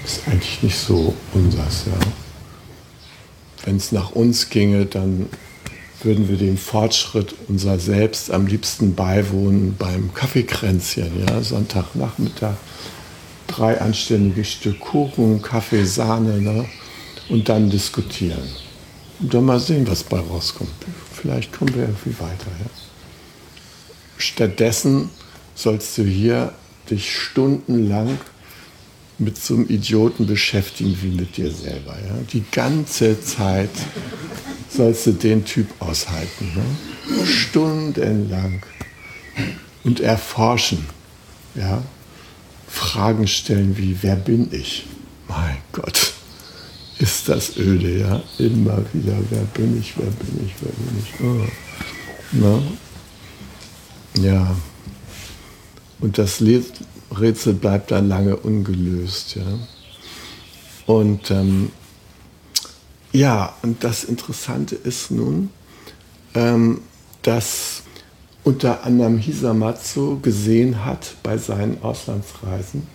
Ist 0.04 0.22
eigentlich 0.26 0.62
nicht 0.62 0.78
so 0.78 1.14
unsers, 1.32 1.84
ja. 1.86 1.98
Wenn 3.64 3.76
es 3.76 3.92
nach 3.92 4.12
uns 4.12 4.50
ginge, 4.50 4.86
dann 4.86 5.26
würden 6.02 6.28
wir 6.28 6.36
dem 6.36 6.56
Fortschritt 6.56 7.34
unser 7.48 7.78
Selbst 7.78 8.30
am 8.30 8.46
liebsten 8.46 8.94
beiwohnen 8.94 9.76
beim 9.76 10.14
Kaffeekränzchen, 10.14 11.26
ja, 11.26 11.42
Sonntagnachmittag. 11.42 12.54
Drei 13.48 13.80
anständige 13.80 14.44
Stück 14.44 14.78
Kuchen, 14.78 15.42
Kaffee, 15.42 15.84
Sahne 15.84 16.40
ne? 16.40 16.66
und 17.28 17.48
dann 17.48 17.70
diskutieren. 17.70 18.48
Dann 19.20 19.44
mal 19.44 19.58
sehen, 19.58 19.86
was 19.88 20.04
bei 20.04 20.18
rauskommt. 20.20 20.70
Vielleicht 21.12 21.52
kommen 21.52 21.74
wir 21.74 21.82
irgendwie 21.82 22.14
weiter. 22.20 22.50
Ja? 22.60 22.70
Stattdessen 24.16 25.10
sollst 25.54 25.98
du 25.98 26.04
hier 26.04 26.52
dich 26.88 27.12
stundenlang 27.12 28.18
mit 29.18 29.36
so 29.36 29.54
einem 29.54 29.68
Idioten 29.68 30.26
beschäftigen 30.26 30.96
wie 31.02 31.08
mit 31.08 31.36
dir 31.36 31.50
selber. 31.50 31.96
Ja? 32.00 32.14
Die 32.32 32.44
ganze 32.52 33.20
Zeit 33.20 33.70
sollst 34.70 35.06
du 35.06 35.12
den 35.12 35.44
Typ 35.44 35.66
aushalten. 35.80 36.52
Ne? 36.54 37.26
Stundenlang. 37.26 38.62
Und 39.82 40.00
erforschen. 40.00 40.86
Ja? 41.54 41.82
Fragen 42.68 43.26
stellen 43.26 43.76
wie, 43.76 43.96
wer 44.02 44.16
bin 44.16 44.52
ich? 44.52 44.86
Mein 45.26 45.56
Gott, 45.72 46.12
ist 47.08 47.28
das 47.28 47.56
öde, 47.56 48.00
ja? 48.00 48.22
Immer 48.38 48.84
wieder, 48.92 49.16
wer 49.30 49.44
bin 49.54 49.78
ich, 49.78 49.94
wer 49.96 50.10
bin 50.10 50.44
ich, 50.44 50.54
wer 50.60 50.72
bin 50.72 51.02
ich? 51.02 51.20
Oh. 51.22 51.48
Na? 52.32 52.62
Ja. 54.22 54.56
Und 56.00 56.18
das 56.18 56.42
Rätsel 57.18 57.54
bleibt 57.54 57.90
dann 57.92 58.08
lange 58.08 58.36
ungelöst, 58.36 59.36
ja. 59.36 59.58
Und 60.86 61.30
ähm, 61.30 61.70
ja, 63.12 63.54
und 63.62 63.82
das 63.84 64.04
Interessante 64.04 64.74
ist 64.74 65.10
nun, 65.10 65.48
ähm, 66.34 66.82
dass 67.22 67.84
unter 68.44 68.84
anderem 68.84 69.16
Hisamatsu 69.16 70.20
gesehen 70.20 70.84
hat 70.84 71.14
bei 71.22 71.38
seinen 71.38 71.82
Auslandsreisen, 71.82 72.86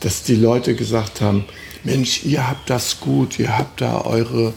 dass 0.00 0.22
die 0.22 0.36
Leute 0.36 0.74
gesagt 0.74 1.20
haben, 1.20 1.44
Mensch, 1.84 2.24
ihr 2.24 2.48
habt 2.48 2.70
das 2.70 3.00
gut, 3.00 3.38
ihr 3.38 3.56
habt 3.56 3.80
da 3.80 4.02
eure 4.02 4.52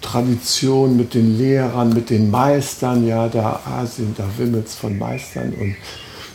Tradition 0.00 0.96
mit 0.96 1.14
den 1.14 1.38
Lehrern, 1.38 1.92
mit 1.94 2.10
den 2.10 2.30
Meistern, 2.30 3.06
ja, 3.06 3.28
da 3.28 3.60
Asien, 3.64 4.14
da 4.16 4.24
wimmelt's 4.36 4.74
von 4.74 4.98
Meistern 4.98 5.52
und 5.54 5.76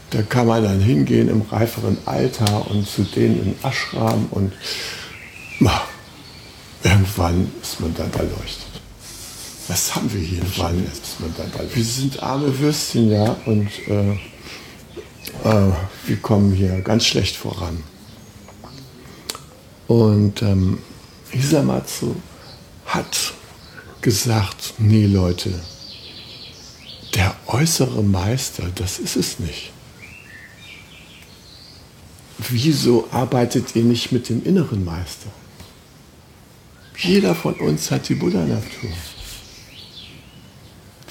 da 0.10 0.23
kann 0.23 0.47
man 0.47 0.63
dann 0.63 0.80
hingehen 0.80 1.30
im 1.30 1.41
reiferen 1.43 1.97
Alter 2.06 2.69
und 2.71 2.88
zu 2.88 3.04
denen 3.04 3.39
in 3.43 3.56
Ashram 3.63 4.28
und 4.32 4.54
Irgendwann 6.84 7.52
ist 7.62 7.80
man 7.82 7.93
dann 7.95 8.12
erleuchtet. 8.13 8.67
Was 9.67 9.95
haben 9.95 10.12
wir 10.12 10.21
hier? 10.21 10.41
Wann 10.58 10.86
ist 10.86 11.19
man 11.19 11.34
dann 11.38 11.52
erleuchtet? 11.52 11.75
Wir 11.75 11.84
sind 11.84 12.23
arme 12.23 12.58
Würstchen, 12.60 13.12
ja, 13.12 13.36
und 13.45 13.69
äh, 13.88 14.12
äh, 15.43 15.71
wir 16.06 16.17
kommen 16.21 16.54
hier 16.54 16.82
ganz 16.82 17.06
schlecht 17.06 17.36
voran. 17.36 17.84
Und 19.89 20.43
ähm, 20.43 20.78
Hisamatsu 21.32 22.15
hat 22.86 23.34
gesagt, 24.02 24.75
nee 24.78 25.08
Leute, 25.08 25.52
der 27.15 27.36
äußere 27.47 28.04
Meister, 28.04 28.65
das 28.75 28.99
ist 28.99 29.15
es 29.15 29.39
nicht. 29.39 29.71
Wieso 32.38 33.08
arbeitet 33.12 33.75
ihr 33.75 33.84
nicht 33.84 34.12
mit 34.12 34.30
dem 34.30 34.45
inneren 34.45 34.86
Meister? 34.86 35.32
Jeder 36.95 37.34
von 37.34 37.56
uns 37.56 37.89
hat 37.89 38.10
die 38.10 38.15
Buddha-Natur. 38.15 38.91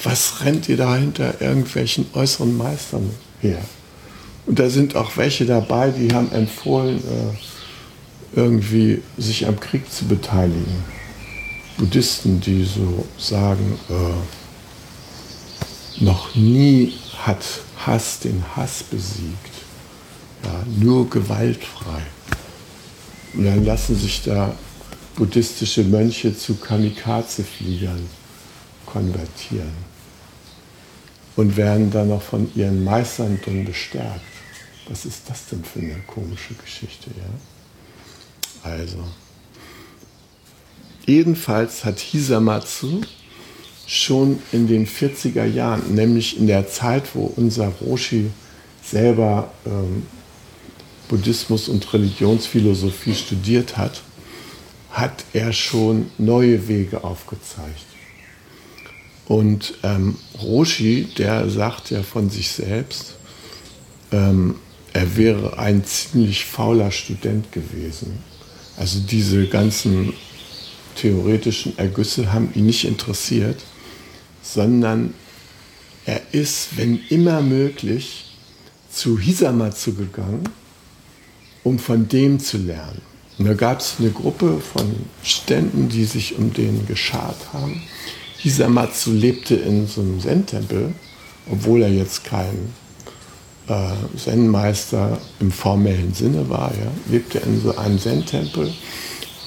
Was 0.04 0.44
rennt 0.44 0.68
ihr 0.68 0.76
da 0.76 0.94
hinter 0.94 1.40
irgendwelchen 1.40 2.06
äußeren 2.12 2.56
Meistern 2.56 3.10
her? 3.40 3.60
Und 4.46 4.60
da 4.60 4.70
sind 4.70 4.94
auch 4.94 5.16
welche 5.16 5.46
dabei, 5.46 5.90
die 5.90 6.14
haben 6.14 6.30
empfohlen, 6.30 6.98
äh, 6.98 7.58
irgendwie 8.34 9.02
sich 9.16 9.46
am 9.46 9.58
Krieg 9.58 9.90
zu 9.90 10.06
beteiligen. 10.06 10.84
Buddhisten, 11.76 12.40
die 12.40 12.64
so 12.64 13.06
sagen, 13.18 13.78
äh, 13.88 14.14
noch 16.04 16.34
nie 16.34 16.94
hat 17.18 17.44
Hass 17.86 18.20
den 18.20 18.42
Hass 18.56 18.82
besiegt. 18.82 19.54
Ja, 20.44 20.62
nur 20.76 21.08
gewaltfrei. 21.08 22.02
Und 23.34 23.44
dann 23.44 23.64
lassen 23.64 23.96
sich 23.96 24.22
da 24.22 24.54
buddhistische 25.16 25.84
Mönche 25.84 26.36
zu 26.36 26.56
Kamikaze-Fliegern 26.56 28.08
konvertieren 28.86 29.72
und 31.36 31.56
werden 31.56 31.90
dann 31.90 32.08
noch 32.08 32.22
von 32.22 32.50
ihren 32.54 32.82
Meistern 32.84 33.40
drin 33.44 33.64
bestärkt. 33.64 34.20
Was 34.88 35.04
ist 35.04 35.22
das 35.28 35.46
denn 35.46 35.62
für 35.62 35.80
eine 35.80 36.00
komische 36.06 36.54
Geschichte, 36.54 37.10
ja? 37.16 37.58
Also, 38.62 39.05
jedenfalls 41.07 41.85
hat 41.85 41.99
Hisamatsu 41.99 43.03
schon 43.87 44.38
in 44.53 44.66
den 44.66 44.87
40er 44.87 45.47
Jahren, 45.47 45.94
nämlich 45.94 46.38
in 46.38 46.47
der 46.47 46.68
Zeit, 46.68 47.14
wo 47.14 47.33
unser 47.37 47.68
Roshi 47.81 48.31
selber 48.83 49.51
ähm, 49.64 50.07
Buddhismus 51.09 51.68
und 51.68 51.90
Religionsphilosophie 51.92 53.14
studiert 53.14 53.77
hat, 53.79 54.03
hat 54.90 55.25
er 55.33 55.53
schon 55.53 56.11
neue 56.18 56.68
Wege 56.68 57.03
aufgezeigt. 57.03 57.87
Und 59.27 59.75
ähm, 59.83 60.16
Roshi, 60.40 61.09
der 61.16 61.49
sagt 61.51 61.90
ja 61.90 62.03
von 62.03 62.31
sich 62.31 62.51
selbst, 62.51 63.14
ähm, 64.11 64.57
er 64.92 65.16
wäre 65.16 65.59
ein 65.59 65.85
ziemlich 65.85 66.44
fauler 66.44 66.90
Student 66.90 67.53
gewesen. 67.53 68.18
Also 68.78 69.00
diese 69.00 69.46
ganzen 69.46 70.12
theoretischen 70.94 71.76
Ergüsse 71.78 72.32
haben 72.32 72.50
ihn 72.54 72.66
nicht 72.66 72.84
interessiert, 72.84 73.60
sondern 74.42 75.14
er 76.06 76.22
ist, 76.32 76.76
wenn 76.76 77.00
immer 77.10 77.42
möglich, 77.42 78.24
zu 78.90 79.18
Hisamatsu 79.18 79.94
gegangen, 79.94 80.44
um 81.64 81.78
von 81.78 82.08
dem 82.08 82.40
zu 82.40 82.56
lernen. 82.56 83.02
Und 83.38 83.46
da 83.46 83.54
gab 83.54 83.80
es 83.80 83.96
eine 83.98 84.10
Gruppe 84.10 84.60
von 84.60 84.94
Ständen, 85.22 85.88
die 85.88 86.04
sich 86.04 86.36
um 86.36 86.52
den 86.52 86.86
geschart 86.86 87.52
haben. 87.52 87.82
Hisamatsu 88.38 89.12
lebte 89.12 89.54
in 89.54 89.86
so 89.86 90.00
einem 90.00 90.20
Zen-Tempel, 90.20 90.94
obwohl 91.50 91.82
er 91.82 91.92
jetzt 91.92 92.24
kein 92.24 92.72
äh, 93.68 94.16
Zen-Meister 94.16 95.18
im 95.40 95.52
formellen 95.52 96.14
Sinne 96.14 96.48
war. 96.48 96.72
Ja, 96.72 96.90
lebte 97.11 97.38
in 97.38 97.61
so 97.61 97.76
einem 97.76 97.98
Zen-Tempel, 97.98 98.72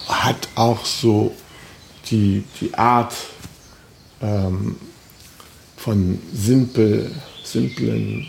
hat 0.08 0.48
auch 0.56 0.86
so 0.86 1.34
die, 2.10 2.44
die 2.60 2.74
Art 2.76 3.14
ähm, 4.22 4.76
von 5.78 6.20
simpel, 6.34 7.12
simplen 7.44 8.28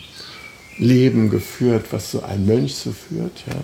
Leben 0.78 1.28
geführt, 1.30 1.86
was 1.90 2.10
so 2.10 2.22
ein 2.22 2.46
Mönch 2.46 2.74
so 2.74 2.92
führt. 2.92 3.42
Ja. 3.46 3.60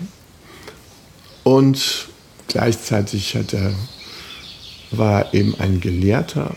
Und 1.43 2.07
gleichzeitig 2.47 3.35
hat 3.35 3.53
er, 3.53 3.73
war 4.91 5.25
er 5.25 5.33
eben 5.33 5.55
ein 5.59 5.79
Gelehrter. 5.79 6.55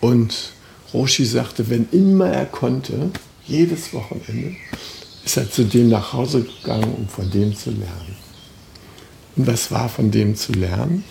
Und 0.00 0.52
Roshi 0.94 1.24
sagte, 1.24 1.68
wenn 1.68 1.88
immer 1.90 2.28
er 2.28 2.46
konnte, 2.46 3.10
jedes 3.46 3.92
Wochenende, 3.92 4.56
ist 5.28 5.36
er 5.36 5.50
zu 5.50 5.64
dem 5.64 5.90
nach 5.90 6.14
Hause 6.14 6.42
gegangen, 6.42 6.94
um 6.96 7.06
von 7.06 7.30
dem 7.30 7.54
zu 7.54 7.68
lernen. 7.68 8.16
Und 9.36 9.46
was 9.46 9.70
war 9.70 9.90
von 9.90 10.10
dem 10.10 10.34
zu 10.34 10.52
lernen? 10.52 11.04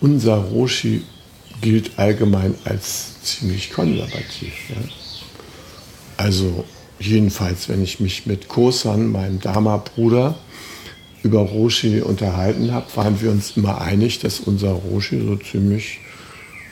Unser 0.00 0.36
Roshi 0.36 1.02
gilt 1.60 1.98
allgemein 1.98 2.54
als 2.64 3.20
ziemlich 3.22 3.70
konservativ. 3.70 4.54
Ja? 4.70 4.76
Also 6.16 6.64
jedenfalls, 6.98 7.68
wenn 7.68 7.82
ich 7.82 8.00
mich 8.00 8.24
mit 8.24 8.48
Kosan, 8.48 9.12
meinem 9.12 9.38
Dharma-Bruder, 9.38 10.38
über 11.22 11.40
Roshi 11.40 12.00
unterhalten 12.00 12.72
habe, 12.72 12.86
waren 12.96 13.20
wir 13.20 13.30
uns 13.30 13.54
immer 13.54 13.82
einig, 13.82 14.20
dass 14.20 14.40
unser 14.40 14.72
Roshi 14.72 15.20
so 15.20 15.36
ziemlich 15.36 16.00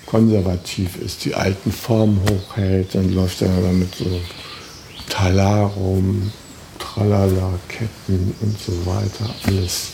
konservativ 0.07 0.97
ist, 0.97 1.27
die 1.27 1.35
alten 1.35 1.73
Formen 1.73 2.23
hochhält, 2.31 2.95
dann 2.95 3.13
läuft 3.13 3.43
er 3.43 3.51
aber 3.51 3.73
mit 3.73 3.95
so 3.95 4.07
Talarum, 5.13 6.33
Tralala, 6.79 7.59
Ketten 7.69 8.35
und 8.41 8.59
so 8.59 8.73
weiter, 8.87 9.29
alles 9.45 9.91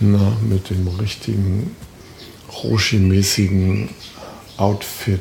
na, 0.00 0.34
mit 0.40 0.70
dem 0.70 0.88
richtigen 0.88 1.76
Roshi-mäßigen 2.50 3.90
Outfit 4.56 5.20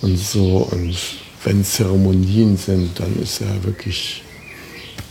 und 0.00 0.16
so. 0.16 0.68
Und 0.72 0.96
wenn 1.44 1.62
Zeremonien 1.62 2.56
sind, 2.56 2.98
dann 2.98 3.14
ist 3.20 3.42
er 3.42 3.62
wirklich 3.62 4.22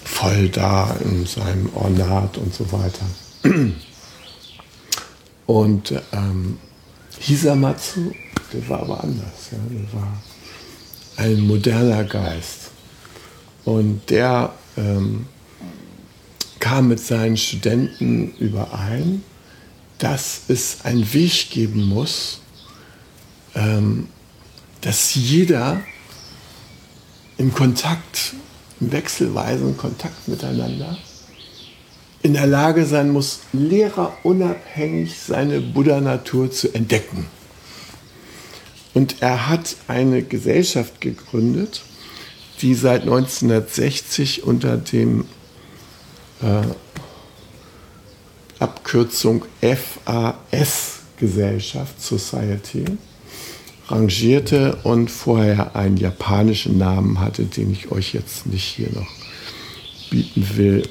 voll 0.04 0.50
da 0.50 0.98
in 1.04 1.28
seinem 1.28 1.70
Ornat 1.76 2.39
und 2.39 2.52
so 2.54 2.65
weiter. 2.72 3.06
Und 5.48 5.94
ähm, 6.13 6.58
Hisamatsu, 7.20 8.13
der 8.54 8.70
war 8.70 8.80
aber 8.84 9.04
anders. 9.04 9.50
Ja? 9.52 9.58
Der 9.70 9.94
war 10.00 10.17
ein 11.17 11.41
moderner 11.41 12.06
Geist. 12.06 12.61
Und 13.65 14.10
der 14.10 14.54
ähm, 14.78 15.28
kam 16.60 16.88
mit 16.88 17.00
seinen 17.00 17.38
Studenten 17.38 18.34
überein, 18.39 19.24
dass 19.97 20.41
es 20.47 20.84
einen 20.84 21.13
Weg 21.13 21.50
geben 21.52 21.88
muss, 21.88 22.41
ähm, 23.56 24.08
dass 24.82 25.13
jeder 25.15 25.82
im 27.38 27.54
Kontakt, 27.54 28.34
im 28.80 28.91
wechselweisen 28.91 29.78
Kontakt 29.78 30.28
miteinander 30.28 30.97
in 32.24 32.34
der 32.34 32.47
Lage 32.47 32.86
sein 32.86 33.10
muss, 33.10 33.39
lehrerunabhängig 33.52 35.17
seine 35.17 35.60
Buddha-Natur 35.60 36.52
zu 36.52 36.74
entdecken. 36.74 37.26
Und 38.93 39.21
er 39.21 39.47
hat 39.50 39.76
eine 39.88 40.21
Gesellschaft 40.21 41.02
gegründet, 41.02 41.82
die 42.62 42.76
seit 42.76 43.02
1960 43.02 44.43
unter 44.43 44.78
dem 44.78 45.26
äh, 46.41 46.62
Abkürzung 48.60 49.45
FAS 49.62 51.00
Gesellschaft 51.17 52.02
Society 52.02 52.86
rangierte 53.88 54.78
und 54.84 55.10
vorher 55.10 55.76
einen 55.76 55.97
japanischen 55.97 56.78
Namen 56.78 57.19
hatte, 57.19 57.45
den 57.45 57.71
ich 57.71 57.91
euch 57.91 58.13
jetzt 58.13 58.45
nicht 58.45 58.63
hier 58.63 58.89
noch 58.93 59.10
bieten 60.10 60.47
will. 60.56 60.84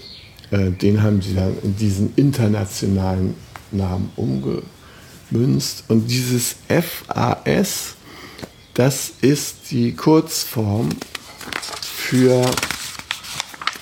Äh, 0.51 0.71
den 0.71 1.03
haben 1.03 1.23
sie 1.23 1.35
dann 1.35 1.57
in 1.63 1.77
diesen 1.77 2.13
internationalen 2.17 3.35
Namen 3.71 4.11
umgemünzt. 4.17 5.85
Und 5.89 6.09
dieses 6.09 6.57
FAS, 6.69 7.95
das 8.75 9.13
ist 9.21 9.71
die 9.71 9.95
Kurzform 9.95 10.89
für, 11.83 12.45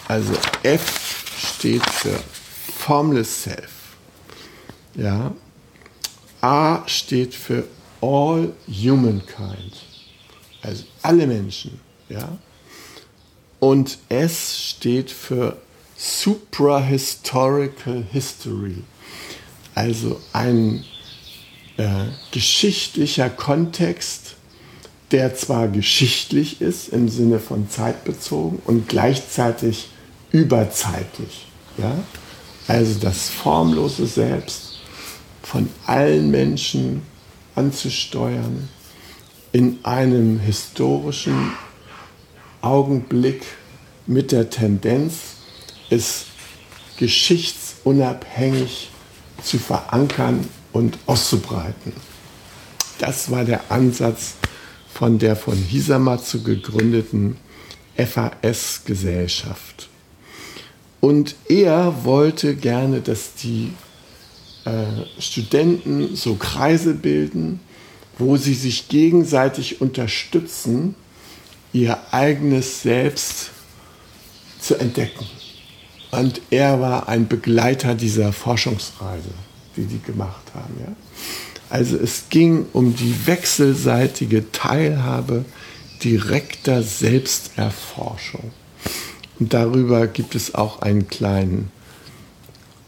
also 0.07 0.33
F 0.63 1.25
steht 1.37 1.85
für 1.85 2.23
Formless 2.79 3.45
Self. 3.45 3.71
Ja. 4.95 5.33
A 6.41 6.83
steht 6.87 7.35
für 7.35 7.65
all 8.01 8.53
humankind, 8.69 9.75
also 10.63 10.85
alle 11.03 11.27
Menschen, 11.27 11.81
ja. 12.09 12.39
Und 13.59 13.99
S 14.09 14.71
steht 14.71 15.11
für 15.11 15.57
suprahistorical 15.97 18.05
history, 18.13 18.85
also 19.75 20.21
ein 20.33 20.85
äh, 21.77 22.05
geschichtlicher 22.31 23.31
Kontext, 23.31 24.37
der 25.11 25.35
zwar 25.35 25.69
geschichtlich 25.69 26.61
ist 26.61 26.89
im 26.89 27.09
Sinne 27.09 27.39
von 27.39 27.71
zeitbezogen 27.71 28.61
und 28.65 28.89
gleichzeitig 28.89 29.89
überzeitlich, 30.31 31.47
ja. 31.79 31.93
Also 32.67 33.01
das 33.01 33.31
formlose 33.31 34.07
Selbst 34.07 34.81
von 35.43 35.71
allen 35.87 36.31
Menschen 36.31 37.01
anzusteuern 37.55 38.69
in 39.53 39.79
einem 39.85 40.39
historischen 40.39 41.53
Augenblick 42.61 43.43
mit 44.07 44.33
der 44.33 44.51
Tendenz, 44.51 45.15
es 45.89 46.27
geschichtsunabhängig 46.99 48.91
zu 49.43 49.59
verankern 49.59 50.47
und 50.73 50.99
auszubreiten. 51.07 51.93
Das 52.99 53.31
war 53.31 53.45
der 53.45 53.71
Ansatz 53.71 54.35
von 54.99 55.21
der 55.21 55.37
von 55.37 55.55
Hisamatsu 55.55 56.43
gegründeten 56.43 57.37
FAS-Gesellschaft. 57.97 59.89
Und 60.99 61.37
er 61.49 62.05
wollte 62.05 62.57
gerne, 62.57 63.01
dass 63.01 63.37
die 63.37 63.71
äh, 64.65 65.21
Studenten 65.21 66.17
so 66.17 66.35
Kreise 66.35 66.95
bilden, 66.95 67.61
wo 68.19 68.37
sie 68.37 68.55
sich 68.55 68.89
gegenseitig 68.89 69.81
unterstützen, 69.81 70.97
ihr 71.73 71.97
eigenes 72.11 72.83
Selbst 72.83 73.51
zu 74.61 74.75
entdecken. 74.81 75.27
Und 76.11 76.41
er 76.51 76.81
war 76.81 77.09
ein 77.09 77.29
Begleiter 77.29 77.95
dieser 77.95 78.33
Forschungsreise, 78.33 79.31
die 79.77 79.85
die 79.85 80.03
gemacht 80.03 80.43
haben. 80.55 80.75
Ja? 80.81 80.93
Also 81.71 81.97
es 81.97 82.25
ging 82.31 82.67
um 82.73 82.95
die 82.97 83.27
wechselseitige 83.27 84.51
Teilhabe 84.53 85.45
direkter 86.03 86.83
Selbsterforschung. 86.83 88.53
Und 89.39 89.53
darüber 89.53 90.07
gibt 90.07 90.35
es 90.35 90.55
auch 90.55 90.81
einen 90.83 91.09
kleinen 91.09 91.71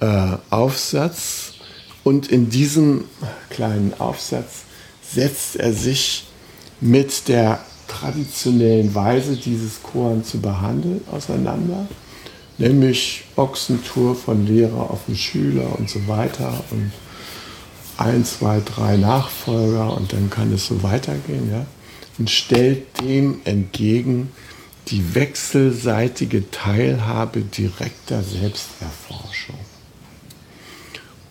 äh, 0.01 0.37
Aufsatz, 0.51 1.51
und 2.03 2.29
in 2.29 2.49
diesem 2.51 3.05
kleinen 3.51 3.93
Aufsatz 3.99 4.65
setzt 5.03 5.57
er 5.57 5.73
sich 5.73 6.27
mit 6.81 7.29
der 7.29 7.61
traditionellen 7.89 8.95
Weise, 8.95 9.37
dieses 9.37 9.83
Koran 9.83 10.25
zu 10.25 10.41
behandeln, 10.41 11.03
auseinander, 11.11 11.87
nämlich 12.57 13.25
Ochsentour 13.37 14.15
von 14.15 14.47
Lehrer 14.47 14.91
auf 14.91 15.01
den 15.07 15.17
Schüler 15.17 15.79
und 15.79 15.91
so 15.91 16.07
weiter 16.07 16.65
und 16.71 16.93
ein, 18.01 18.25
zwei, 18.25 18.61
drei 18.61 18.97
Nachfolger 18.97 19.95
und 19.97 20.13
dann 20.13 20.31
kann 20.31 20.53
es 20.53 20.67
so 20.67 20.83
weitergehen, 20.83 21.51
ja, 21.51 21.67
und 22.19 22.31
stellt 22.31 23.01
dem 23.01 23.41
entgegen 23.45 24.31
die 24.89 25.15
wechselseitige 25.15 26.51
Teilhabe 26.51 27.43
direkter 27.43 28.23
Selbsterforschung. 28.23 29.59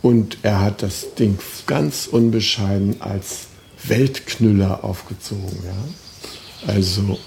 Und 0.01 0.37
er 0.43 0.61
hat 0.61 0.81
das 0.81 1.15
Ding 1.15 1.37
ganz 1.65 2.07
unbescheiden 2.07 3.01
als 3.01 3.47
Weltknüller 3.83 4.83
aufgezogen. 4.83 5.59
Ja? 5.65 6.73
Also, 6.73 7.17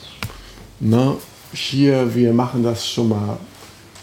na, 0.81 1.17
hier, 1.53 2.15
wir 2.15 2.33
machen 2.33 2.63
das 2.63 2.89
schon 2.89 3.11
mal, 3.11 3.39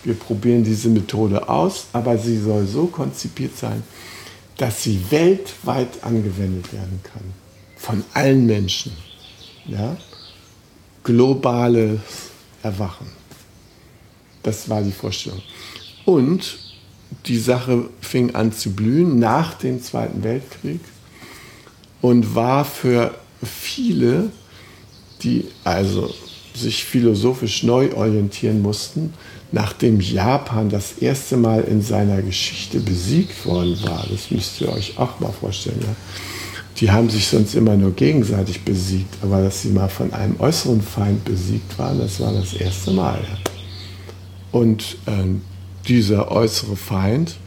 wir 0.04 0.13
probieren 0.13 0.63
diese 0.63 0.89
Methode 0.89 1.49
aus, 1.49 1.88
aber 1.93 2.17
sie 2.17 2.38
soll 2.38 2.67
so 2.67 2.86
konzipiert 2.86 3.58
sein, 3.58 3.84
dass 4.60 4.84
sie 4.84 5.00
weltweit 5.10 6.04
angewendet 6.04 6.72
werden 6.74 7.00
kann. 7.02 7.24
von 7.78 8.04
allen 8.13 8.45
Menschen. 8.45 8.91
Ja? 9.65 9.95
Globales 11.02 12.02
Erwachen. 12.62 13.08
Das 14.43 14.67
war 14.67 14.82
die 14.82 14.91
Vorstellung. 14.91 15.41
Und 16.04 16.60
die 17.26 17.39
Sache 17.39 17.89
fing 18.02 18.36
an 18.36 18.52
zu 18.52 18.72
blühen 18.72 19.17
nach 19.17 19.54
dem 19.54 19.82
Zweiten 19.82 20.24
Weltkrieg 20.26 20.82
und 22.02 22.36
war 22.36 22.65
für 22.65 23.15
viele, 23.41 24.30
die 25.24 25.45
also 25.63 26.13
sich 26.60 26.84
philosophisch 26.84 27.63
neu 27.63 27.93
orientieren 27.93 28.62
mussten, 28.62 29.13
nachdem 29.52 30.00
Japan 30.00 30.69
das 30.69 31.00
erste 31.00 31.38
Mal 31.38 31.62
in 31.62 31.82
seiner 31.82 32.22
Geschichte 32.22 32.80
besiegt 32.80 33.45
worden 33.45 33.78
war. 33.84 34.06
Das 34.12 34.30
müsst 34.30 34.62
ihr 34.62 34.72
euch 34.72 34.98
auch 34.98 35.19
mal 35.19 35.32
vorstellen. 35.32 35.80
Ja? 35.82 35.95
Die 36.78 36.91
haben 36.91 37.10
sich 37.10 37.28
sonst 37.28 37.56
immer 37.56 37.76
nur 37.76 37.91
gegenseitig 37.91 38.62
besiegt, 38.62 39.15
aber 39.22 39.41
dass 39.41 39.63
sie 39.63 39.69
mal 39.69 39.89
von 39.89 40.13
einem 40.13 40.39
äußeren 40.39 40.82
Feind 40.82 41.26
besiegt 41.26 41.78
waren, 41.78 42.00
das 42.00 42.19
war 42.19 42.32
das 42.32 42.54
erste 42.54 42.91
Mal. 42.91 43.19
Ja? 43.22 43.52
Und 44.52 44.98
äh, 45.06 45.39
dieser 45.88 46.32
äußere 46.32 46.76
Feind, 46.76 47.38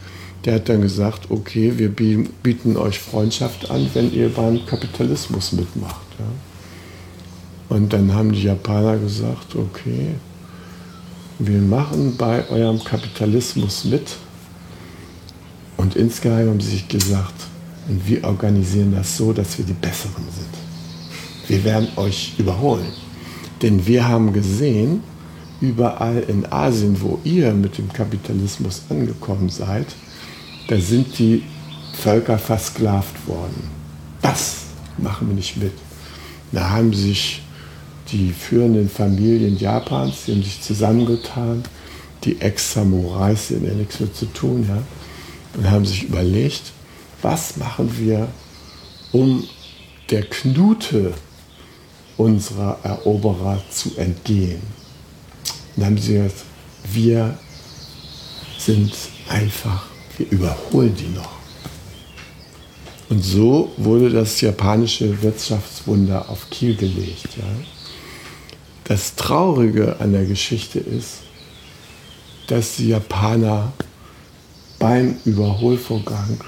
der 0.44 0.57
hat 0.57 0.68
dann 0.68 0.83
gesagt, 0.83 1.31
okay, 1.31 1.75
wir 1.77 1.88
bieten 1.90 2.77
euch 2.77 2.98
Freundschaft 2.98 3.70
an, 3.70 3.88
wenn 3.94 4.12
ihr 4.12 4.29
beim 4.29 4.66
Kapitalismus 4.66 5.53
mitmacht. 5.53 6.07
Ja? 6.18 6.25
Und 7.72 7.94
dann 7.94 8.12
haben 8.12 8.32
die 8.32 8.42
Japaner 8.42 8.98
gesagt, 8.98 9.56
okay, 9.56 10.08
wir 11.38 11.58
machen 11.58 12.16
bei 12.18 12.46
eurem 12.50 12.85
Kapitalismus 12.85 13.87
mit. 13.87 14.16
Und 15.78 15.96
insgeheim 15.96 16.50
haben 16.50 16.61
sie 16.61 16.72
sich 16.72 16.88
gesagt, 16.88 17.32
und 17.88 18.06
wir 18.06 18.24
organisieren 18.24 18.92
das 18.94 19.16
so, 19.16 19.32
dass 19.32 19.56
wir 19.56 19.64
die 19.64 19.72
Besseren 19.72 20.22
sind. 20.37 21.48
Wir 21.48 21.64
werden 21.64 21.88
euch 21.96 22.35
überholen. 22.37 22.92
Denn 23.62 23.87
wir 23.87 24.06
haben 24.06 24.35
gesehen, 24.35 25.02
überall 25.62 26.24
in 26.28 26.44
Asien, 26.52 27.00
wo 27.00 27.20
ihr 27.24 27.54
mit 27.54 27.78
dem 27.78 27.90
Kapitalismus 27.90 28.82
angekommen 28.90 29.48
seid, 29.48 29.87
da 30.68 30.78
sind 30.78 31.18
die 31.18 31.42
Völker 31.94 32.37
versklavt 32.37 33.26
worden. 33.26 33.70
Das 34.20 34.56
machen 34.98 35.28
wir 35.28 35.35
nicht 35.35 35.56
mit. 35.56 35.72
Da 36.52 36.68
haben 36.68 36.92
sich 36.92 37.40
die 38.12 38.33
führenden 38.33 38.88
Familien 38.88 39.59
Japans, 39.59 40.25
die 40.27 40.33
haben 40.33 40.42
sich 40.42 40.61
zusammengetan, 40.61 41.64
die 42.25 42.40
Ex-Samurais, 42.40 43.48
die 43.48 43.57
haben 43.57 43.66
ja 43.66 43.75
nichts 43.75 43.98
mehr 43.98 44.12
zu 44.12 44.27
tun, 44.27 44.66
ja, 44.68 44.83
und 45.57 45.70
haben 45.70 45.85
sich 45.85 46.05
überlegt, 46.05 46.72
was 47.22 47.57
machen 47.57 47.90
wir, 47.98 48.29
um 49.12 49.44
der 50.11 50.22
Knute 50.22 51.14
unserer 52.16 52.79
Eroberer 52.83 53.62
zu 53.70 53.96
entgehen. 53.96 54.61
Und 55.75 55.83
dann 55.83 55.87
haben 55.87 55.98
sie 55.98 56.14
gesagt, 56.14 56.44
wir 56.92 57.38
sind 58.59 58.92
einfach, 59.29 59.87
wir 60.18 60.31
überholen 60.31 60.94
die 60.94 61.14
noch. 61.14 61.33
Und 63.09 63.22
so 63.22 63.72
wurde 63.77 64.11
das 64.11 64.40
japanische 64.40 65.22
Wirtschaftswunder 65.22 66.29
auf 66.31 66.48
Kiel 66.51 66.77
gelegt. 66.77 67.29
Ja. 67.37 67.44
Das 68.92 69.14
Traurige 69.14 69.96
an 70.00 70.12
der 70.12 70.26
Geschichte 70.26 70.78
ist, 70.78 71.20
dass 72.48 72.76
die 72.76 72.88
Japaner 72.88 73.72
beim 74.78 75.16
Überholvorgang 75.24 76.38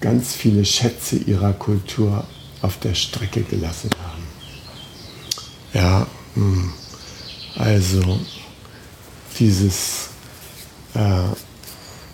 ganz 0.00 0.32
viele 0.36 0.64
Schätze 0.64 1.16
ihrer 1.16 1.52
Kultur 1.52 2.24
auf 2.62 2.78
der 2.78 2.94
Strecke 2.94 3.42
gelassen 3.42 3.90
haben. 4.00 4.22
Ja, 5.74 6.06
hm. 6.34 6.72
also 7.56 8.20
dieses 9.40 10.10
äh, 10.94 11.34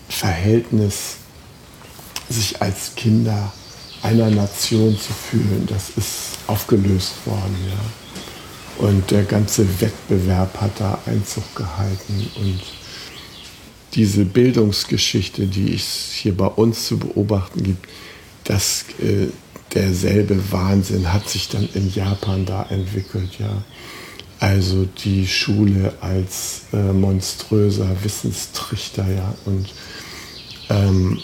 Verhältnis, 0.09 1.17
sich 2.31 2.63
als 2.63 2.95
Kinder 2.95 3.53
einer 4.03 4.31
Nation 4.31 4.99
zu 4.99 5.13
fühlen, 5.13 5.67
das 5.67 5.91
ist 5.91 6.39
aufgelöst 6.47 7.13
worden. 7.27 7.55
Ja. 7.69 8.06
Und 8.79 9.11
der 9.11 9.25
ganze 9.25 9.67
Wettbewerb 9.81 10.61
hat 10.61 10.73
da 10.79 10.99
Einzug 11.07 11.55
gehalten 11.55 12.31
und 12.37 12.61
diese 13.95 14.27
Bildungsgeschichte, 14.27 15.47
die 15.47 15.75
es 15.75 16.13
hier 16.13 16.37
bei 16.37 16.47
uns 16.47 16.87
zu 16.87 16.99
beobachten 16.99 17.63
gibt, 17.63 17.89
dass 18.45 18.85
äh, 19.01 19.29
derselbe 19.73 20.53
Wahnsinn 20.53 21.13
hat 21.13 21.29
sich 21.29 21.49
dann 21.49 21.69
in 21.73 21.93
Japan 21.93 22.45
da 22.45 22.65
entwickelt, 22.69 23.39
ja. 23.39 23.63
Also 24.39 24.87
die 25.03 25.27
Schule 25.27 25.95
als 26.03 26.63
äh, 26.75 26.93
monströser 26.93 27.89
Wissenstrichter, 28.03 29.07
ja. 29.11 29.35
Und 29.47 29.73
ähm, 30.69 31.19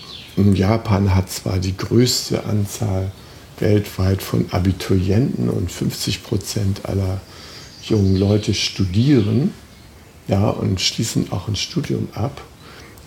Japan 0.55 1.15
hat 1.15 1.31
zwar 1.31 1.59
die 1.59 1.77
größte 1.77 2.45
Anzahl 2.45 3.13
weltweit 3.59 4.23
von 4.23 4.47
Abiturienten 4.51 5.51
und 5.51 5.71
50 5.71 6.25
Prozent 6.25 6.87
aller 6.87 7.21
jungen 7.85 8.17
Leute 8.17 8.55
studieren, 8.55 9.53
ja, 10.29 10.49
und 10.51 10.81
schließen 10.81 11.33
auch 11.33 11.49
ein 11.49 11.57
Studium 11.57 12.09
ab. 12.15 12.43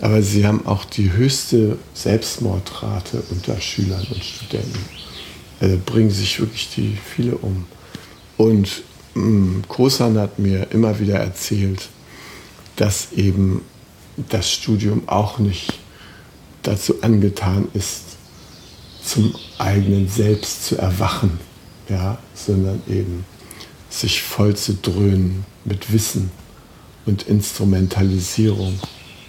Aber 0.02 0.22
sie 0.22 0.46
haben 0.46 0.66
auch 0.66 0.84
die 0.84 1.14
höchste 1.14 1.78
Selbstmordrate 1.94 3.24
unter 3.30 3.60
Schülern 3.62 4.06
und 4.12 4.24
Studenten. 4.24 4.80
Also 5.62 5.80
bringen 5.86 6.12
sich 6.12 6.40
wirklich 6.40 6.70
die 6.76 6.98
viele 7.16 7.38
um. 7.38 7.66
Und 8.36 8.84
mm, 9.14 9.62
Kosan 9.70 10.18
hat 10.18 10.38
mir 10.38 10.68
immer 10.72 11.00
wieder 11.00 11.16
erzählt, 11.16 11.88
dass 12.76 13.14
eben 13.14 13.62
das 14.30 14.52
Studium 14.52 15.08
auch 15.08 15.40
nicht 15.40 15.74
dazu 16.64 17.02
angetan 17.02 17.70
ist, 17.74 18.02
zum 19.04 19.34
eigenen 19.58 20.10
Selbst 20.10 20.66
zu 20.66 20.78
erwachen, 20.78 21.40
ja, 21.88 22.18
sondern 22.34 22.82
eben 22.90 23.24
sich 24.00 24.22
voll 24.22 24.56
zu 24.56 24.74
dröhnen 24.74 25.46
mit 25.64 25.92
Wissen 25.92 26.32
und 27.06 27.24
Instrumentalisierung 27.24 28.80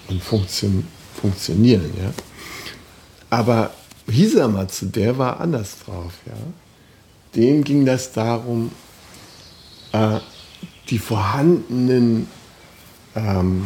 und 0.08 0.22
Funktion, 0.22 0.86
funktionieren. 1.20 1.90
Ja? 1.98 2.12
Aber 3.30 3.70
Hisamatsu, 4.08 4.86
der 4.86 5.18
war 5.18 5.40
anders 5.40 5.76
drauf. 5.84 6.12
Ja? 6.26 6.34
Dem 7.34 7.64
ging 7.64 7.86
das 7.86 8.12
darum, 8.12 8.70
äh, 9.92 10.18
die 10.88 10.98
vorhandenen 10.98 12.28
ähm, 13.14 13.64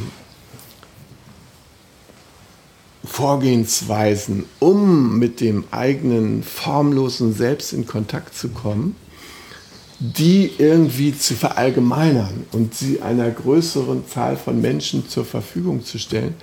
Vorgehensweisen, 3.04 4.44
um 4.58 5.18
mit 5.18 5.40
dem 5.40 5.64
eigenen 5.70 6.42
formlosen 6.42 7.32
Selbst 7.32 7.72
in 7.72 7.86
Kontakt 7.86 8.34
zu 8.34 8.50
kommen, 8.50 8.94
die 10.00 10.50
irgendwie 10.56 11.16
zu 11.16 11.34
verallgemeinern 11.34 12.46
und 12.52 12.74
sie 12.74 13.02
einer 13.02 13.30
größeren 13.30 14.08
Zahl 14.08 14.38
von 14.38 14.60
Menschen 14.60 15.06
zur 15.08 15.26
Verfügung 15.26 15.84
zu 15.84 15.98
stellen, 15.98 16.34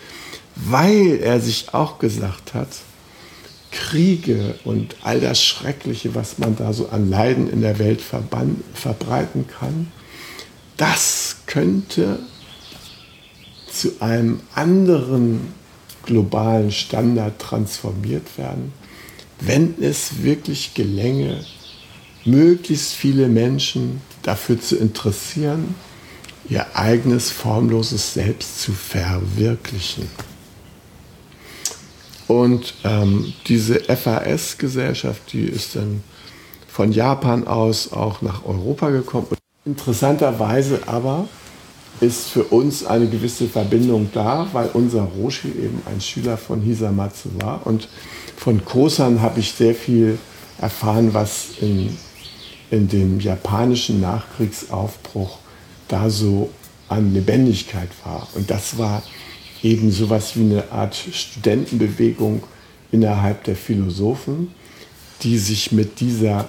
weil 0.55 1.19
er 1.21 1.39
sich 1.39 1.73
auch 1.73 1.97
gesagt 1.97 2.53
hat, 2.53 2.69
Kriege 3.71 4.55
und 4.63 4.95
all 5.01 5.19
das 5.19 5.43
Schreckliche, 5.43 6.13
was 6.13 6.37
man 6.37 6.55
da 6.55 6.71
so 6.71 6.89
an 6.89 7.09
Leiden 7.09 7.49
in 7.49 7.61
der 7.61 7.79
Welt 7.79 8.01
verbreiten 8.01 9.45
kann, 9.47 9.91
das 10.77 11.37
könnte 11.47 12.19
zu 13.71 13.99
einem 13.99 14.39
anderen 14.53 15.53
globalen 16.05 16.71
Standard 16.71 17.39
transformiert 17.39 18.37
werden, 18.37 18.71
wenn 19.39 19.75
es 19.81 20.23
wirklich 20.23 20.73
gelänge, 20.75 21.43
möglichst 22.27 22.93
viele 22.93 23.27
Menschen 23.27 24.01
dafür 24.21 24.59
zu 24.59 24.75
interessieren, 24.77 25.75
ihr 26.49 26.65
eigenes 26.75 27.31
formloses 27.31 28.13
Selbst 28.13 28.61
zu 28.61 28.73
verwirklichen. 28.73 30.09
Und 32.27 32.73
ähm, 32.83 33.33
diese 33.47 33.79
FAS-Gesellschaft, 33.79 35.21
die 35.31 35.45
ist 35.45 35.75
dann 35.75 36.03
von 36.67 36.91
Japan 36.91 37.47
aus 37.47 37.91
auch 37.93 38.21
nach 38.21 38.45
Europa 38.45 38.89
gekommen. 38.89 39.27
Interessanterweise 39.65 40.81
aber 40.87 41.27
ist 41.99 42.27
für 42.27 42.43
uns 42.43 42.85
eine 42.85 43.07
gewisse 43.07 43.47
Verbindung 43.47 44.09
da, 44.13 44.47
weil 44.51 44.69
unser 44.73 45.01
Roshi 45.01 45.47
eben 45.47 45.81
ein 45.85 46.01
Schüler 46.01 46.37
von 46.37 46.61
Hisamatsu 46.61 47.29
war. 47.41 47.65
Und 47.65 47.87
von 48.35 48.63
Kosan 48.63 49.21
habe 49.21 49.39
ich 49.39 49.53
sehr 49.53 49.73
viel 49.73 50.19
erfahren, 50.59 51.13
was 51.13 51.47
in 51.61 51.97
in 52.71 52.88
dem 52.88 53.19
japanischen 53.19 54.01
Nachkriegsaufbruch 54.01 55.38
da 55.88 56.10
so 56.10 56.49
an 56.89 57.13
Lebendigkeit 57.13 57.89
war. 58.03 58.27
Und 58.36 58.49
das 58.49 58.77
war 58.77 59.03
eben 59.63 59.91
sowas 59.91 60.36
wie 60.36 60.41
eine 60.41 60.71
Art 60.71 60.95
Studentenbewegung 60.95 62.43
innerhalb 62.91 63.43
der 63.43 63.56
Philosophen, 63.56 64.53
die 65.21 65.38
sich 65.38 65.71
mit 65.71 65.99
dieser 65.99 66.47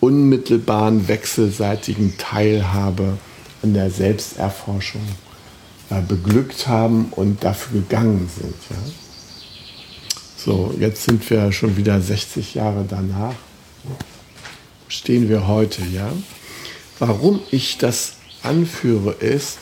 unmittelbaren 0.00 1.08
wechselseitigen 1.08 2.14
Teilhabe 2.18 3.18
an 3.62 3.74
der 3.74 3.90
Selbsterforschung 3.90 5.00
äh, 5.90 6.02
beglückt 6.02 6.68
haben 6.68 7.06
und 7.12 7.42
dafür 7.42 7.80
gegangen 7.80 8.28
sind. 8.38 8.54
Ja? 8.70 8.76
So, 10.36 10.74
jetzt 10.78 11.04
sind 11.04 11.28
wir 11.30 11.50
schon 11.52 11.76
wieder 11.78 12.00
60 12.00 12.54
Jahre 12.54 12.84
danach. 12.86 13.34
Stehen 14.94 15.28
wir 15.28 15.48
heute, 15.48 15.82
ja? 15.86 16.12
Warum 17.00 17.40
ich 17.50 17.78
das 17.78 18.12
anführe, 18.44 19.10
ist, 19.10 19.58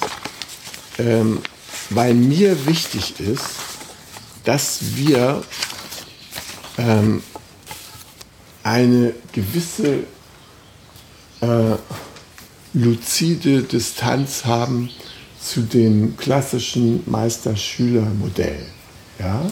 ähm, 0.99 1.41
weil 1.89 2.13
mir 2.13 2.67
wichtig 2.67 3.19
ist, 3.19 3.47
dass 4.45 4.81
wir 4.95 5.43
ähm, 6.77 7.23
eine 8.63 9.15
gewisse 9.33 10.05
äh, 11.41 11.77
luzide 12.75 13.63
Distanz 13.63 14.45
haben 14.45 14.91
zu 15.41 15.63
dem 15.63 16.19
klassischen 16.19 17.11
Meister-Schüler-Modell. 17.11 18.67
Ja? 19.19 19.51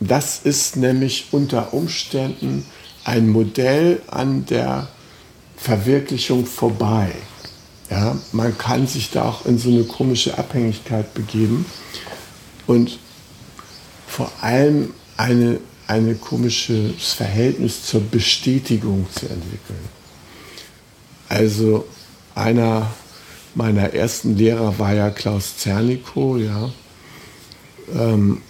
Das 0.00 0.40
ist 0.42 0.76
nämlich 0.76 1.26
unter 1.32 1.74
Umständen 1.74 2.64
ein 3.04 3.28
Modell 3.28 4.02
an 4.08 4.46
der 4.46 4.88
Verwirklichung 5.56 6.46
vorbei. 6.46 7.12
Ja, 7.90 8.16
man 8.32 8.56
kann 8.56 8.86
sich 8.86 9.10
da 9.10 9.24
auch 9.24 9.46
in 9.46 9.58
so 9.58 9.68
eine 9.68 9.84
komische 9.84 10.36
Abhängigkeit 10.38 11.12
begeben 11.14 11.66
und 12.66 12.98
vor 14.06 14.30
allem 14.40 14.94
eine, 15.16 15.60
eine 15.86 16.14
komisches 16.14 17.12
Verhältnis 17.12 17.84
zur 17.84 18.00
Bestätigung 18.00 19.06
zu 19.12 19.26
entwickeln. 19.28 19.88
Also 21.28 21.84
einer 22.34 22.90
meiner 23.54 23.92
ersten 23.92 24.36
Lehrer 24.36 24.78
war 24.78 24.94
ja 24.94 25.10
Klaus 25.10 25.58
Zernikow, 25.58 26.38
ja. 26.38 26.70
Ähm, 27.94 28.40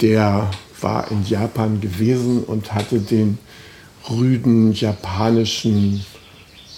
der 0.00 0.50
war 0.80 1.10
in 1.10 1.24
Japan 1.26 1.80
gewesen 1.80 2.44
und 2.44 2.74
hatte 2.74 3.00
den 3.00 3.38
rüden 4.08 4.72
japanischen 4.72 6.04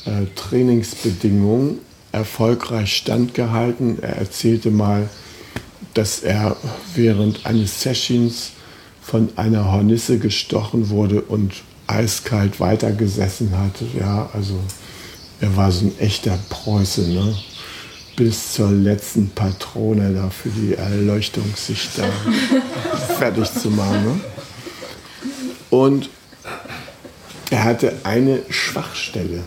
äh, 0.05 0.27
Trainingsbedingungen 0.35 1.79
erfolgreich 2.11 2.97
standgehalten. 2.97 4.03
Er 4.03 4.17
erzählte 4.17 4.71
mal, 4.71 5.09
dass 5.95 6.21
er 6.21 6.57
während 6.95 7.47
eines 7.47 7.83
Sessions 7.83 8.53
von 9.01 9.31
einer 9.37 9.71
Hornisse 9.71 10.19
gestochen 10.19 10.91
wurde 10.91 11.23
und 11.23 11.55
eiskalt 11.87 12.61
weitergesessen 12.61 13.59
hatte. 13.59 13.85
Ja, 13.99 14.31
also 14.33 14.59
er 15.41 15.57
war 15.57 15.73
so 15.73 15.87
ein 15.87 15.99
echter 15.99 16.39
Preuße, 16.49 17.03
ne? 17.03 17.35
bis 18.17 18.53
zur 18.53 18.71
letzten 18.71 19.31
Patrone 19.31 20.15
da 20.15 20.31
für 20.31 20.51
die 20.51 20.75
Erleuchtung 20.75 21.45
sich 21.57 21.89
da 21.97 22.05
fertig 23.19 23.51
zu 23.53 23.71
machen. 23.71 24.05
Ne? 24.05 24.21
Und 25.71 26.11
er 27.53 27.65
hatte 27.65 27.93
eine 28.05 28.41
Schwachstelle. 28.49 29.45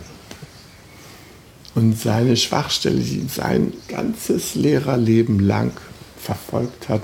Und 1.73 1.99
seine 1.99 2.37
Schwachstelle, 2.37 3.01
die 3.01 3.25
sein 3.27 3.73
ganzes 3.87 4.53
Lehrerleben 4.53 5.39
lang 5.39 5.71
verfolgt 6.21 6.87
hat, 6.87 7.01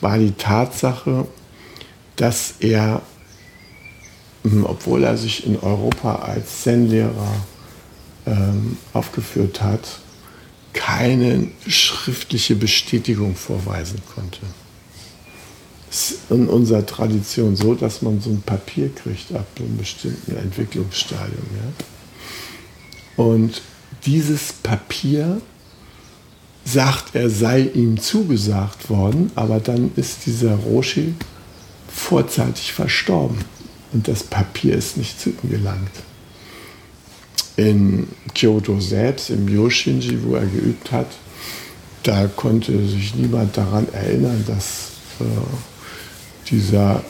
war 0.00 0.18
die 0.18 0.30
Tatsache, 0.30 1.26
dass 2.14 2.54
er, 2.60 3.02
hm, 4.44 4.64
obwohl 4.64 5.02
er 5.02 5.16
sich 5.16 5.44
in 5.44 5.58
Europa 5.58 6.14
als 6.14 6.62
Zen-Lehrer 6.62 7.34
ähm, 8.26 8.76
aufgeführt 8.92 9.60
hat, 9.60 9.98
keine 10.72 11.48
schriftliche 11.66 12.54
Bestätigung 12.54 13.34
vorweisen 13.34 14.00
konnte. 14.14 14.40
In 16.28 16.46
unserer 16.48 16.86
Tradition 16.86 17.56
so, 17.56 17.74
dass 17.74 18.00
man 18.00 18.20
so 18.20 18.30
ein 18.30 18.42
Papier 18.42 18.90
kriegt 18.94 19.34
ab 19.34 19.46
einem 19.58 19.76
bestimmten 19.76 20.36
Entwicklungsstadium. 20.36 21.46
Ja? 21.56 23.24
Und 23.24 23.62
dieses 24.06 24.52
Papier 24.52 25.40
sagt, 26.64 27.14
er 27.14 27.28
sei 27.28 27.62
ihm 27.74 28.00
zugesagt 28.00 28.88
worden, 28.88 29.32
aber 29.34 29.58
dann 29.58 29.90
ist 29.96 30.26
dieser 30.26 30.54
Roshi 30.54 31.14
vorzeitig 31.92 32.72
verstorben 32.72 33.38
und 33.92 34.06
das 34.06 34.22
Papier 34.22 34.76
ist 34.76 34.96
nicht 34.96 35.20
zu 35.20 35.30
ihm 35.30 35.50
gelangt. 35.50 35.90
In 37.56 38.08
Kyoto 38.34 38.80
selbst, 38.80 39.30
im 39.30 39.48
Yoshinji, 39.48 40.18
wo 40.24 40.36
er 40.36 40.46
geübt 40.46 40.92
hat, 40.92 41.08
da 42.04 42.26
konnte 42.28 42.86
sich 42.86 43.14
niemand 43.14 43.56
daran 43.56 43.86
erinnern, 43.92 44.44
dass 44.46 44.92
äh, 45.20 45.24
dieser 46.50 47.02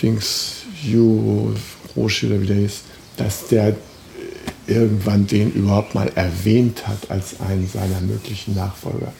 Dings 0.00 0.64
Yu 0.82 1.54
Roshi 1.96 2.26
oder 2.26 2.40
wie 2.40 2.46
der 2.46 2.60
ist, 2.60 2.82
dass 3.16 3.46
der 3.48 3.76
irgendwann 4.66 5.26
den 5.26 5.52
überhaupt 5.52 5.94
mal 5.94 6.10
erwähnt 6.14 6.86
hat 6.86 7.10
als 7.10 7.40
einen 7.40 7.68
seiner 7.68 8.00
möglichen 8.00 8.54
Nachfolger. 8.54 9.12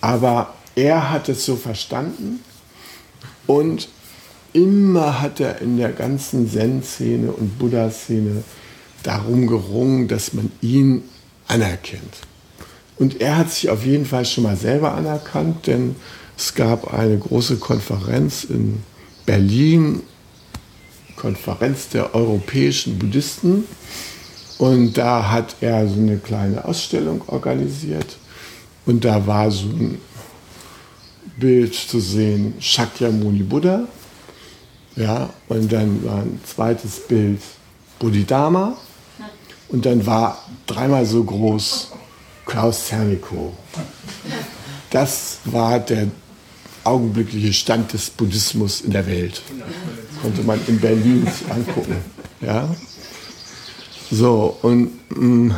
Aber 0.00 0.54
er 0.74 1.10
hat 1.10 1.28
es 1.28 1.44
so 1.44 1.56
verstanden 1.56 2.40
und 3.46 3.88
immer 4.52 5.20
hat 5.20 5.40
er 5.40 5.60
in 5.60 5.76
der 5.76 5.92
ganzen 5.92 6.50
Zen-Szene 6.50 7.30
und 7.32 7.58
Buddha-Szene 7.58 8.42
darum 9.02 9.46
gerungen, 9.46 10.08
dass 10.08 10.32
man 10.32 10.50
ihn 10.60 11.02
anerkennt. 11.48 12.14
Und 12.96 13.20
er 13.20 13.36
hat 13.36 13.50
sich 13.50 13.68
auf 13.68 13.84
jeden 13.84 14.06
Fall 14.06 14.24
schon 14.24 14.44
mal 14.44 14.56
selber 14.56 14.94
anerkannt, 14.94 15.66
denn 15.66 15.96
es 16.36 16.54
gab 16.54 16.92
eine 16.92 17.18
große 17.18 17.56
Konferenz 17.56 18.44
in 18.44 18.82
Berlin, 19.26 20.02
Konferenz 21.16 21.88
der 21.88 22.14
europäischen 22.14 22.98
Buddhisten. 22.98 23.64
Und 24.58 24.94
da 24.94 25.30
hat 25.30 25.56
er 25.60 25.86
so 25.88 25.94
eine 25.94 26.18
kleine 26.18 26.64
Ausstellung 26.64 27.22
organisiert. 27.26 28.16
Und 28.86 29.04
da 29.04 29.26
war 29.26 29.50
so 29.50 29.66
ein 29.66 29.98
Bild 31.36 31.74
zu 31.74 32.00
sehen, 32.00 32.54
Shakyamuni 32.60 33.42
Buddha. 33.42 33.86
Ja, 34.96 35.30
und 35.48 35.72
dann 35.72 36.04
war 36.04 36.18
ein 36.18 36.40
zweites 36.44 37.00
Bild 37.08 37.40
Bodhidharma. 37.98 38.76
Und 39.68 39.86
dann 39.86 40.04
war 40.06 40.38
dreimal 40.66 41.04
so 41.04 41.24
groß 41.24 41.92
Klaus 42.46 42.86
Zernikow. 42.86 43.52
Das 44.90 45.38
war 45.44 45.80
der 45.80 46.08
augenblickliche 46.84 47.52
Stand 47.52 47.92
des 47.92 48.10
Buddhismus 48.10 48.80
in 48.80 48.92
der 48.92 49.06
Welt. 49.06 49.42
Konnte 50.22 50.42
man 50.42 50.60
in 50.66 50.80
Berlin 50.80 51.26
angucken. 51.50 51.96
Ja? 52.40 52.74
So, 54.10 54.56
und 54.62 54.90
mm, 55.10 55.52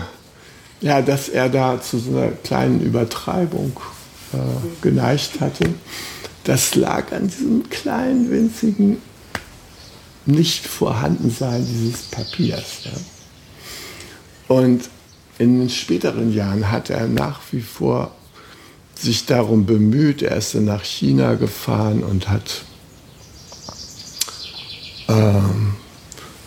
ja, 0.80 1.02
dass 1.02 1.28
er 1.28 1.48
da 1.48 1.80
zu 1.80 1.98
so 1.98 2.16
einer 2.16 2.30
kleinen 2.30 2.80
Übertreibung 2.80 3.72
äh, 4.32 4.82
geneigt 4.82 5.40
hatte, 5.40 5.74
das 6.44 6.74
lag 6.74 7.12
an 7.12 7.28
diesem 7.28 7.68
kleinen, 7.68 8.30
winzigen 8.30 8.98
Nicht-Vorhandensein 10.26 11.66
dieses 11.66 12.02
Papiers. 12.02 12.84
Ja? 12.84 12.92
Und 14.48 14.88
in 15.38 15.58
den 15.58 15.70
späteren 15.70 16.32
Jahren 16.32 16.70
hat 16.70 16.88
er 16.90 17.08
nach 17.08 17.40
wie 17.50 17.60
vor 17.60 18.14
sich 18.98 19.26
darum 19.26 19.66
bemüht. 19.66 20.22
Er 20.22 20.36
ist 20.36 20.54
dann 20.54 20.64
nach 20.64 20.84
China 20.84 21.34
gefahren 21.34 22.02
und 22.02 22.28
hat 22.28 22.64
ähm, 25.08 25.76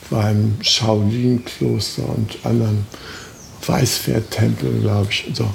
war 0.10 0.32
im 0.32 0.58
Shaolin-Kloster 0.62 2.04
und 2.10 2.38
anderen 2.44 2.86
Weißpferd-Tempeln, 3.66 4.82
glaube 4.82 5.08
ich. 5.12 5.26
So. 5.34 5.50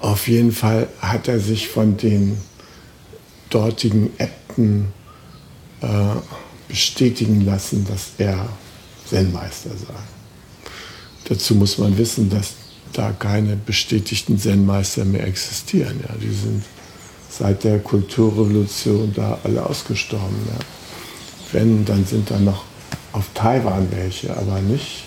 Auf 0.00 0.28
jeden 0.28 0.52
Fall 0.52 0.88
hat 1.00 1.28
er 1.28 1.38
sich 1.38 1.68
von 1.68 1.96
den 1.96 2.38
dortigen 3.50 4.10
Äbten 4.18 4.88
äh, 5.82 5.86
bestätigen 6.68 7.44
lassen, 7.44 7.86
dass 7.86 8.12
er 8.18 8.48
Zen-Meister 9.08 9.70
sei. 9.70 9.94
Dazu 11.28 11.54
muss 11.54 11.78
man 11.78 11.96
wissen, 11.98 12.30
dass 12.30 12.54
da 12.92 13.12
keine 13.12 13.56
bestätigten 13.56 14.38
Zen-Meister 14.38 15.04
mehr 15.04 15.26
existieren. 15.26 16.00
Ja. 16.08 16.14
Die 16.20 16.32
sind 16.32 16.64
seit 17.28 17.64
der 17.64 17.78
Kulturrevolution 17.78 19.12
da 19.14 19.38
alle 19.44 19.64
ausgestorben. 19.64 20.36
Ja. 20.48 20.58
Wenn, 21.52 21.84
dann 21.84 22.04
sind 22.04 22.30
da 22.30 22.38
noch 22.38 22.64
auf 23.12 23.28
Taiwan 23.34 23.88
welche, 23.90 24.36
aber 24.36 24.60
nicht 24.60 25.04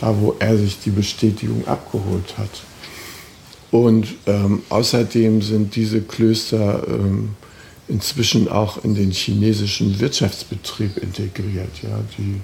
da, 0.00 0.14
wo 0.18 0.34
er 0.38 0.56
sich 0.56 0.78
die 0.80 0.90
Bestätigung 0.90 1.66
abgeholt 1.66 2.36
hat. 2.38 2.62
Und 3.70 4.06
ähm, 4.26 4.62
außerdem 4.68 5.42
sind 5.42 5.74
diese 5.74 6.00
Klöster 6.00 6.86
ähm, 6.88 7.30
inzwischen 7.88 8.48
auch 8.48 8.82
in 8.84 8.94
den 8.94 9.10
chinesischen 9.10 9.98
Wirtschaftsbetrieb 10.00 10.96
integriert. 10.98 11.82
Ja. 11.82 11.98
Die 12.16 12.40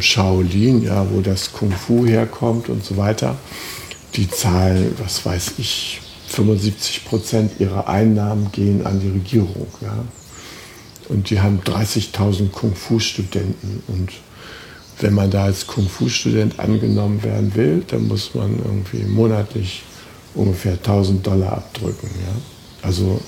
Shaolin, 0.00 0.82
ja, 0.82 1.06
wo 1.10 1.20
das 1.20 1.52
Kung 1.52 1.72
Fu 1.72 2.06
herkommt 2.06 2.68
und 2.68 2.84
so 2.84 2.96
weiter, 2.96 3.36
die 4.14 4.28
zahlen, 4.28 4.94
was 4.98 5.24
weiß 5.24 5.54
ich, 5.58 6.00
75 6.28 7.04
Prozent 7.04 7.52
ihrer 7.58 7.88
Einnahmen 7.88 8.52
gehen 8.52 8.86
an 8.86 9.00
die 9.00 9.08
Regierung. 9.08 9.66
Ja. 9.80 10.04
Und 11.08 11.30
die 11.30 11.40
haben 11.40 11.60
30.000 11.64 12.50
Kung 12.50 12.74
Fu-Studenten. 12.74 13.82
Und 13.88 14.10
wenn 15.00 15.14
man 15.14 15.30
da 15.30 15.44
als 15.44 15.66
Kung 15.66 15.88
Fu-Student 15.88 16.60
angenommen 16.60 17.22
werden 17.22 17.54
will, 17.54 17.82
dann 17.88 18.06
muss 18.06 18.34
man 18.34 18.58
irgendwie 18.58 19.04
monatlich 19.04 19.82
ungefähr 20.34 20.74
1000 20.74 21.26
Dollar 21.26 21.54
abdrücken. 21.54 22.08
Ja. 22.24 22.86
Also 22.86 23.20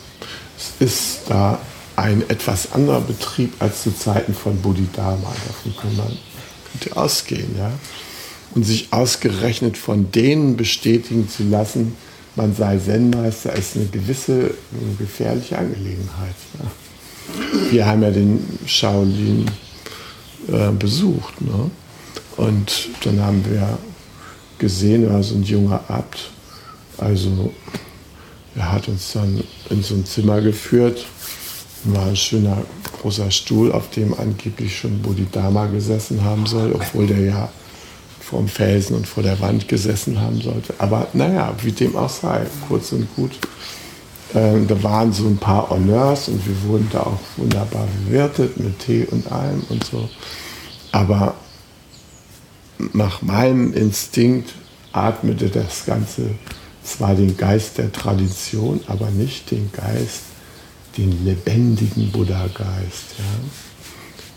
es 0.57 0.73
ist 0.79 1.23
da 1.29 1.59
ein 1.97 2.23
etwas 2.29 2.73
anderer 2.73 3.01
Betrieb 3.01 3.55
als 3.59 3.83
zu 3.83 3.97
Zeiten 3.97 4.33
von 4.33 4.57
Bodhidharma. 4.63 5.33
Davon 5.47 5.77
kann 5.77 5.97
man 5.97 6.19
ausgehen. 6.95 7.57
Ja? 7.57 7.73
Und 8.55 8.65
sich 8.65 8.89
ausgerechnet 8.93 9.77
von 9.77 10.13
denen 10.13 10.57
bestätigen 10.57 11.29
zu 11.29 11.45
lassen, 11.45 11.97
man 12.37 12.55
sei 12.55 12.79
Zen-Meister, 12.79 13.55
ist 13.55 13.77
eine 13.77 13.87
gewisse 13.87 14.55
gefährliche 14.99 15.59
Angelegenheit. 15.59 16.35
Ja? 16.59 17.71
Wir 17.71 17.87
haben 17.87 18.03
ja 18.03 18.11
den 18.11 18.59
Shaolin 18.67 19.47
äh, 20.49 20.71
besucht. 20.73 21.41
Ne? 21.41 21.71
Und 22.37 22.89
dann 23.05 23.21
haben 23.21 23.45
wir 23.49 23.79
gesehen, 24.59 25.11
war 25.13 25.23
so 25.23 25.35
ein 25.35 25.43
junger 25.43 25.83
Abt. 25.89 26.31
Also 26.99 27.53
er 28.55 28.73
hat 28.73 28.89
uns 28.89 29.13
dann 29.13 29.43
in 29.71 29.83
so 29.83 29.95
ein 29.95 30.05
Zimmer 30.05 30.41
geführt 30.41 31.07
war 31.85 32.07
ein 32.07 32.17
schöner 32.17 32.59
großer 33.01 33.31
Stuhl, 33.31 33.73
auf 33.73 33.91
dem 33.91 34.15
angeblich 34.15 34.79
schon 34.79 35.03
Bodhidharma 35.03 35.67
gesessen 35.67 36.25
haben 36.25 36.47
soll, 36.47 36.73
obwohl 36.73 37.07
der 37.07 37.21
ja 37.21 37.49
vor 38.21 38.41
dem 38.41 38.49
Felsen 38.49 38.97
und 38.97 39.07
vor 39.07 39.23
der 39.23 39.41
Wand 39.41 39.69
gesessen 39.69 40.21
haben 40.21 40.41
sollte. 40.41 40.75
Aber 40.79 41.09
naja, 41.13 41.55
wie 41.63 41.73
dem 41.73 41.97
auch 41.97 42.09
sei, 42.09 42.47
kurz 42.69 42.93
und 42.93 43.15
gut. 43.15 43.33
Ähm, 44.35 44.67
da 44.67 44.83
waren 44.83 45.13
so 45.13 45.27
ein 45.27 45.37
paar 45.37 45.69
Honneurs 45.69 46.29
und 46.29 46.47
wir 46.47 46.63
wurden 46.63 46.89
da 46.91 47.01
auch 47.01 47.21
wunderbar 47.37 47.87
bewirtet 48.07 48.59
mit 48.59 48.79
Tee 48.79 49.07
und 49.11 49.31
allem 49.31 49.63
und 49.69 49.85
so. 49.85 50.09
Aber 50.93 51.35
nach 52.95 53.21
meinem 53.21 53.75
Instinkt 53.75 54.55
atmete 54.93 55.49
das 55.49 55.85
Ganze 55.85 56.31
zwar 56.83 57.15
den 57.15 57.37
Geist 57.37 57.79
der 57.79 57.93
Tradition, 57.93 58.81
aber 58.87 59.11
nicht 59.11 59.51
den 59.51 59.71
Geist 59.73 60.23
den 60.97 61.25
lebendigen 61.25 62.11
Buddha-Geist. 62.11 63.15
Ja? 63.19 63.25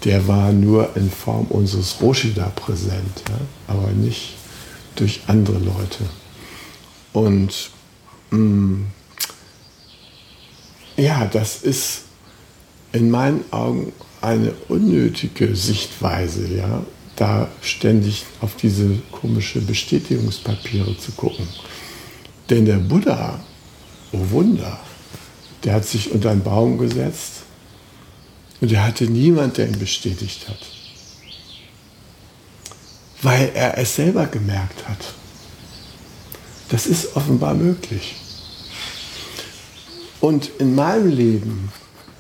Der 0.04 0.28
war 0.28 0.52
nur 0.52 0.96
in 0.96 1.10
Form 1.10 1.48
unseres 1.48 1.98
Roshida 2.02 2.52
präsent, 2.56 3.24
ja? 3.30 3.40
aber 3.68 3.92
nicht 3.92 4.36
durch 4.96 5.22
andere 5.28 5.60
Leute. 5.60 6.06
Und 7.14 7.72
mh, 8.32 8.38
mm, 8.40 8.86
ja, 10.98 11.26
das 11.26 11.62
ist 11.62 12.04
in 12.94 13.12
meinen 13.12 13.44
Augen 13.52 13.92
eine 14.22 14.54
unnötige 14.70 15.56
Sichtweise, 15.56 16.48
ja, 16.48 16.84
da 17.16 17.50
ständig 17.62 18.26
auf 18.42 18.56
diese 18.56 18.98
komische 19.12 19.62
Bestätigungspapiere 19.62 20.98
zu 20.98 21.12
gucken. 21.12 21.48
Denn 22.50 22.66
der 22.66 22.78
Buddha, 22.78 23.40
oh 24.12 24.30
Wunder, 24.32 24.80
der 25.66 25.74
hat 25.74 25.86
sich 25.86 26.12
unter 26.12 26.30
einen 26.30 26.44
Baum 26.44 26.78
gesetzt 26.78 27.44
und 28.62 28.72
er 28.72 28.86
hatte 28.86 29.06
niemand, 29.06 29.58
der 29.58 29.68
ihn 29.68 29.80
bestätigt 29.80 30.48
hat. 30.48 30.60
Weil 33.24 33.52
er 33.56 33.78
es 33.78 33.96
selber 33.96 34.28
gemerkt 34.28 34.88
hat. 34.88 35.14
Das 36.70 36.86
ist 36.86 37.16
offenbar 37.16 37.56
möglich. 37.56 38.16
Und 40.22 40.50
in 40.60 40.76
meinem 40.76 41.10
Leben 41.10 41.72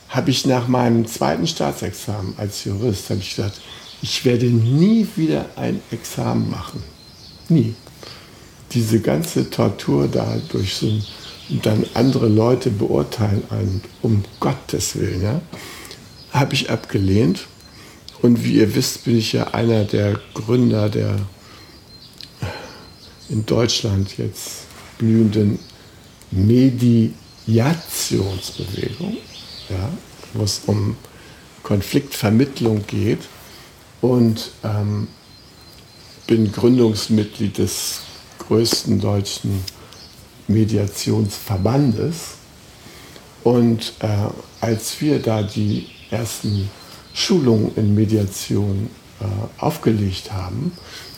habe 0.10 0.32
ich 0.32 0.46
nach 0.46 0.68
meinem 0.68 1.08
zweiten 1.08 1.46
Staatsexamen 1.48 2.34
als 2.38 2.64
Jurist 2.64 3.10
habe 3.10 3.20
ich 3.20 3.36
gesagt, 3.36 3.62
ich 4.02 4.26
werde 4.26 4.46
nie 4.46 5.08
wieder 5.16 5.46
ein 5.56 5.82
Examen 5.92 6.50
machen. 6.50 6.84
Nie. 7.50 7.76
Diese 8.72 9.00
ganze 9.00 9.50
Tortur 9.50 10.08
da 10.08 10.38
durch 10.50 10.76
so 10.76 10.88
ein 10.88 11.04
dann 11.50 11.86
andere 11.94 12.28
Leute 12.28 12.72
beurteilen 12.72 13.44
einen, 13.50 13.82
um 14.02 14.24
Gottes 14.40 14.96
Willen, 14.96 15.22
ja, 15.22 15.42
habe 16.32 16.54
ich 16.54 16.70
abgelehnt. 16.70 17.48
Und 18.22 18.44
wie 18.44 18.56
ihr 18.56 18.76
wisst, 18.76 19.06
bin 19.06 19.18
ich 19.18 19.34
ja 19.34 19.54
einer 19.54 19.84
der 19.84 20.20
Gründer 20.34 20.90
der 20.90 21.18
in 23.30 23.46
Deutschland 23.46 24.18
jetzt 24.18 24.64
blühenden 24.98 25.60
Mediationsbewegung, 26.32 29.18
ja, 29.70 29.90
wo 30.34 30.44
es 30.44 30.62
um 30.66 30.98
Konfliktvermittlung 31.64 32.86
geht 32.88 33.28
und 34.02 34.52
ähm, 34.64 35.08
bin 36.28 36.52
Gründungsmitglied 36.52 37.58
des 37.58 38.02
größten 38.48 39.00
deutschen 39.00 39.64
Mediationsverbandes. 40.48 42.36
Und 43.44 43.94
äh, 44.00 44.08
als 44.62 45.00
wir 45.02 45.20
da 45.20 45.44
die 45.44 45.88
ersten 46.10 46.70
Schulungen 47.14 47.72
in 47.76 47.96
Mediation 47.96 48.90
äh, 49.20 49.26
aufgelegt 49.62 50.32
haben, 50.32 50.72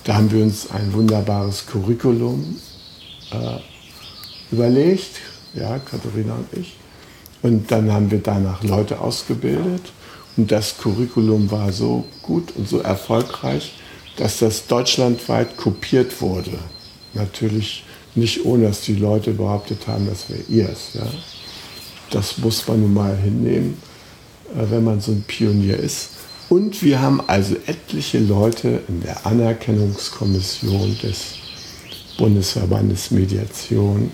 da 0.03 0.15
haben 0.15 0.32
wir 0.32 0.43
uns 0.43 0.69
ein 0.71 0.93
wunderbares 0.93 1.65
Curriculum 1.65 2.57
äh, 3.32 3.59
überlegt, 4.51 5.19
ja, 5.53 5.80
Katharina 5.80 6.36
und 6.36 6.59
ich. 6.59 6.75
Und 7.41 7.71
dann 7.71 7.91
haben 7.91 8.11
wir 8.11 8.19
danach 8.19 8.63
Leute 8.63 8.99
ausgebildet. 8.99 9.91
Und 10.36 10.51
das 10.51 10.78
Curriculum 10.78 11.49
war 11.49 11.71
so 11.71 12.05
gut 12.21 12.55
und 12.55 12.67
so 12.67 12.80
erfolgreich, 12.80 13.73
dass 14.17 14.39
das 14.39 14.67
deutschlandweit 14.67 15.57
kopiert 15.57 16.21
wurde. 16.21 16.59
Natürlich 17.13 17.84
nicht 18.18 18.45
ohne, 18.45 18.68
dass 18.68 18.82
die 18.82 18.95
Leute 18.95 19.32
behauptet 19.32 19.88
haben, 19.88 20.07
das 20.07 20.30
wäre 20.30 20.41
ihrs. 20.49 20.89
Ja. 20.93 21.07
Das 22.09 22.38
muss 22.38 22.68
man 22.68 22.82
nun 22.82 22.93
mal 22.93 23.15
hinnehmen, 23.15 23.78
äh, 24.55 24.70
wenn 24.70 24.84
man 24.84 25.01
so 25.01 25.11
ein 25.11 25.24
Pionier 25.28 25.78
ist. 25.78 26.09
Und 26.49 26.82
wir 26.82 27.01
haben 27.01 27.22
also 27.28 27.55
etliche 27.65 28.20
Leute 28.20 28.82
in 28.88 29.01
der 29.01 29.26
Anerkennungskommission 29.26 30.97
des 31.03 31.36
Bundesverbandes 32.18 33.11
Mediation 33.11 34.11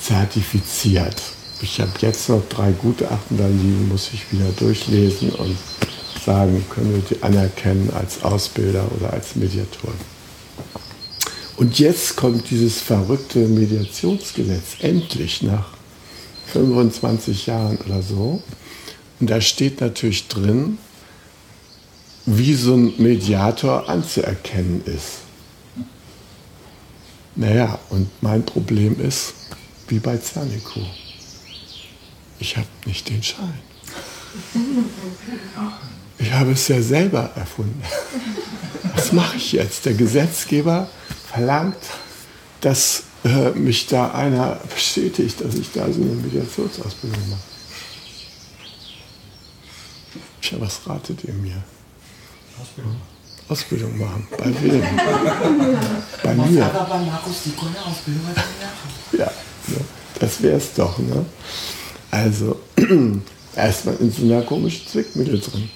zertifiziert. 0.00 1.16
Ich 1.62 1.80
habe 1.80 1.90
jetzt 2.00 2.28
noch 2.28 2.42
drei 2.48 2.72
Gutachten 2.72 3.38
da 3.38 3.46
liegen, 3.46 3.88
muss 3.88 4.10
ich 4.12 4.30
wieder 4.32 4.50
durchlesen 4.58 5.30
und 5.30 5.56
sagen, 6.24 6.64
können 6.70 6.94
wir 6.94 7.02
die 7.02 7.22
anerkennen 7.22 7.90
als 7.94 8.22
Ausbilder 8.22 8.84
oder 8.96 9.12
als 9.12 9.36
Mediatoren. 9.36 10.17
Und 11.58 11.80
jetzt 11.80 12.14
kommt 12.14 12.50
dieses 12.50 12.80
verrückte 12.80 13.40
Mediationsgesetz 13.40 14.76
endlich 14.78 15.42
nach 15.42 15.66
25 16.52 17.46
Jahren 17.46 17.78
oder 17.78 18.00
so. 18.00 18.40
Und 19.18 19.28
da 19.28 19.40
steht 19.40 19.80
natürlich 19.80 20.28
drin, 20.28 20.78
wie 22.26 22.54
so 22.54 22.74
ein 22.74 22.94
Mediator 22.98 23.88
anzuerkennen 23.88 24.82
ist. 24.84 25.18
Naja, 27.34 27.76
und 27.90 28.08
mein 28.20 28.46
Problem 28.46 29.00
ist, 29.00 29.34
wie 29.88 29.98
bei 29.98 30.16
Zernico, 30.16 30.80
ich 32.38 32.56
habe 32.56 32.68
nicht 32.86 33.08
den 33.08 33.24
Schein. 33.24 33.58
Ich 36.18 36.32
habe 36.32 36.52
es 36.52 36.68
ja 36.68 36.80
selber 36.80 37.32
erfunden. 37.34 37.82
Was 38.94 39.12
mache 39.12 39.38
ich 39.38 39.50
jetzt? 39.50 39.86
Der 39.86 39.94
Gesetzgeber 39.94 40.88
verlangt, 41.32 41.76
dass 42.60 43.04
äh, 43.24 43.50
mich 43.50 43.86
da 43.86 44.12
einer 44.12 44.60
bestätigt, 44.74 45.40
dass 45.40 45.54
ich 45.54 45.72
da 45.72 45.90
so 45.92 46.00
eine 46.00 46.12
Mediationsausbildung 46.12 47.30
mache. 47.30 47.40
Tja, 50.40 50.58
was 50.60 50.80
ratet 50.86 51.24
ihr 51.24 51.34
mir? 51.34 51.62
Ausbildung. 52.60 52.96
Ausbildung 53.48 53.98
machen. 53.98 54.26
Bei 54.36 54.46
wem? 54.62 54.82
Bei 56.22 56.34
mir. 56.34 56.66
Aber 56.66 56.84
bei 56.84 56.98
Markus 56.98 57.36
eine 57.46 57.86
Ausbildung 57.86 58.22
Ja, 59.12 59.30
ne? 59.68 59.80
das 60.20 60.42
wäre 60.42 60.58
es 60.58 60.74
doch. 60.74 60.98
Ne? 60.98 61.24
Also, 62.10 62.60
erstmal 63.56 63.96
in 63.96 64.12
so 64.12 64.22
einer 64.24 64.42
komischen 64.42 64.86
Zwickmittel 64.86 65.40
drin. 65.40 65.70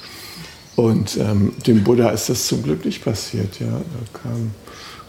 Und 0.77 1.17
ähm, 1.17 1.55
dem 1.67 1.85
Buddha 1.85 2.11
ist 2.11 2.29
das 2.29 2.47
zum 2.47 2.63
Glück 2.63 2.85
nicht 2.85 3.05
passiert. 3.05 3.61
Ja? 3.61 3.71
Da 3.71 4.21
kam 4.23 4.53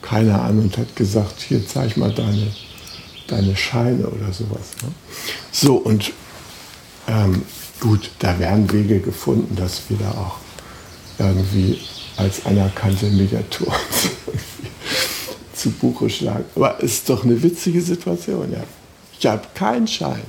keiner 0.03 0.43
an 0.43 0.59
und 0.59 0.77
hat 0.77 0.95
gesagt, 0.95 1.41
hier 1.41 1.65
zeig 1.65 1.97
mal 1.97 2.13
deine, 2.13 2.51
deine 3.27 3.55
Scheine 3.55 4.05
oder 4.07 4.31
sowas. 4.31 4.75
Ne? 4.83 4.91
So, 5.51 5.77
und 5.77 6.11
ähm, 7.07 7.41
gut, 7.79 8.11
da 8.19 8.37
werden 8.37 8.71
Wege 8.71 8.99
gefunden, 8.99 9.55
dass 9.55 9.81
wir 9.89 9.97
da 9.97 10.11
auch 10.11 10.37
irgendwie 11.17 11.79
als 12.17 12.45
anerkannte 12.45 13.07
Mediatoren 13.07 13.73
zu 15.55 15.71
Buche 15.71 16.09
schlagen. 16.09 16.45
Aber 16.55 16.77
es 16.83 16.93
ist 16.93 17.09
doch 17.09 17.23
eine 17.23 17.41
witzige 17.41 17.81
Situation, 17.81 18.51
ja. 18.51 18.63
Ich 19.17 19.25
habe 19.25 19.43
keinen 19.55 19.87
Schein. 19.87 20.23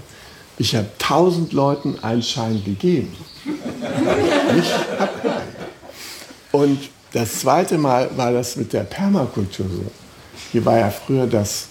Ich 0.56 0.76
habe 0.76 0.88
tausend 0.98 1.52
Leuten 1.52 1.98
einen 2.00 2.22
Schein 2.22 2.62
gegeben. 2.64 3.12
ich 3.44 4.72
habe 5.00 5.20
keinen. 5.20 5.54
Und 6.52 6.78
das 7.14 7.40
zweite 7.40 7.78
Mal 7.78 8.10
war 8.16 8.32
das 8.32 8.56
mit 8.56 8.72
der 8.72 8.82
Permakultur 8.82 9.66
so. 9.66 9.84
Hier 10.50 10.64
war 10.64 10.78
ja 10.78 10.90
früher 10.90 11.26
das, 11.26 11.68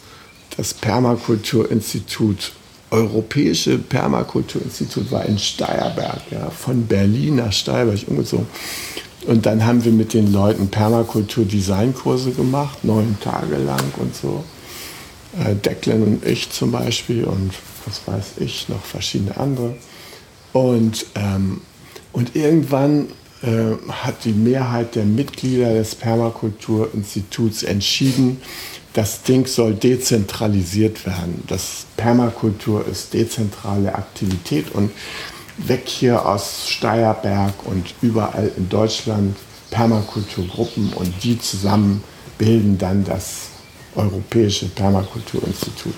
das 0.57 0.73
Permakulturinstitut, 0.73 2.53
Europäische 2.91 3.77
Permakulturinstitut 3.79 5.11
war 5.11 5.25
in 5.25 5.37
Steierberg, 5.37 6.21
ja, 6.31 6.49
von 6.49 6.85
Berlin 6.85 7.37
nach 7.37 7.51
Steierberg 7.51 8.07
umgezogen. 8.07 8.47
Und 9.25 9.45
dann 9.45 9.65
haben 9.65 9.83
wir 9.83 9.91
mit 9.91 10.13
den 10.13 10.31
Leuten 10.31 10.69
Permakultur-Designkurse 10.69 12.31
gemacht, 12.31 12.83
neun 12.83 13.17
Tage 13.21 13.57
lang 13.57 13.91
und 13.97 14.15
so. 14.15 14.43
Äh, 15.43 15.55
Declan 15.55 16.03
und 16.03 16.25
ich 16.25 16.51
zum 16.51 16.71
Beispiel 16.71 17.25
und 17.25 17.51
was 17.85 18.01
weiß 18.05 18.33
ich, 18.37 18.69
noch 18.69 18.83
verschiedene 18.83 19.35
andere. 19.37 19.75
Und, 20.53 21.05
ähm, 21.15 21.61
und 22.13 22.35
irgendwann 22.35 23.07
hat 23.43 24.23
die 24.23 24.31
Mehrheit 24.31 24.95
der 24.95 25.03
Mitglieder 25.03 25.73
des 25.73 25.95
Permakulturinstituts 25.95 27.63
entschieden, 27.63 28.41
das 28.93 29.23
Ding 29.23 29.47
soll 29.47 29.73
dezentralisiert 29.73 31.05
werden. 31.05 31.43
Das 31.47 31.85
Permakultur 31.97 32.87
ist 32.87 33.13
dezentrale 33.13 33.95
Aktivität 33.95 34.71
und 34.73 34.91
weg 35.57 35.83
hier 35.87 36.25
aus 36.25 36.69
Steierberg 36.69 37.53
und 37.65 37.93
überall 38.01 38.51
in 38.55 38.69
Deutschland 38.69 39.35
Permakulturgruppen 39.71 40.93
und 40.93 41.23
die 41.23 41.39
zusammen 41.39 42.03
bilden 42.37 42.77
dann 42.77 43.03
das 43.03 43.47
Europäische 43.95 44.67
Permakulturinstitut. 44.67 45.95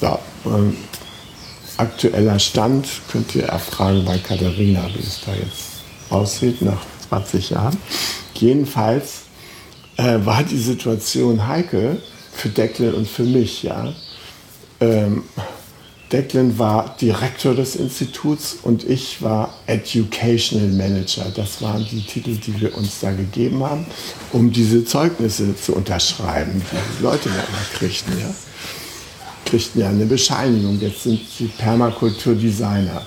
Ja, 0.00 0.18
ähm, 0.46 0.76
aktueller 1.76 2.38
Stand 2.38 2.86
könnt 3.10 3.34
ihr 3.34 3.44
erfragen 3.44 4.04
bei 4.04 4.18
Katharina, 4.18 4.88
wie 4.94 5.00
es 5.00 5.20
da 5.24 5.34
jetzt 5.34 5.75
aussieht 6.10 6.62
nach 6.62 6.84
20 7.08 7.50
Jahren. 7.50 7.76
Jedenfalls 8.34 9.22
äh, 9.96 10.18
war 10.24 10.42
die 10.42 10.58
Situation 10.58 11.46
heikel 11.46 12.00
für 12.32 12.48
Declan 12.48 12.94
und 12.94 13.08
für 13.08 13.24
mich. 13.24 13.62
Ja. 13.62 13.92
Ähm, 14.80 15.24
Declan 16.12 16.56
war 16.56 16.96
Direktor 17.00 17.54
des 17.54 17.74
Instituts 17.74 18.58
und 18.62 18.84
ich 18.88 19.22
war 19.22 19.52
Educational 19.66 20.68
Manager. 20.68 21.26
Das 21.34 21.60
waren 21.62 21.84
die 21.90 22.02
Titel, 22.02 22.36
die 22.36 22.60
wir 22.60 22.76
uns 22.76 23.00
da 23.00 23.10
gegeben 23.10 23.64
haben, 23.64 23.86
um 24.32 24.52
diese 24.52 24.84
Zeugnisse 24.84 25.56
zu 25.56 25.74
unterschreiben, 25.74 26.62
die 26.70 26.98
die 26.98 27.02
Leute 27.02 27.28
ja 27.28 27.34
immer 27.34 27.66
kriegten. 27.74 28.18
Ja. 28.20 28.32
Kriegten 29.46 29.80
ja 29.80 29.88
eine 29.88 30.06
Bescheinigung. 30.06 30.78
Jetzt 30.80 31.02
sind 31.02 31.20
sie 31.36 31.46
Permakulturdesigner. 31.46 33.04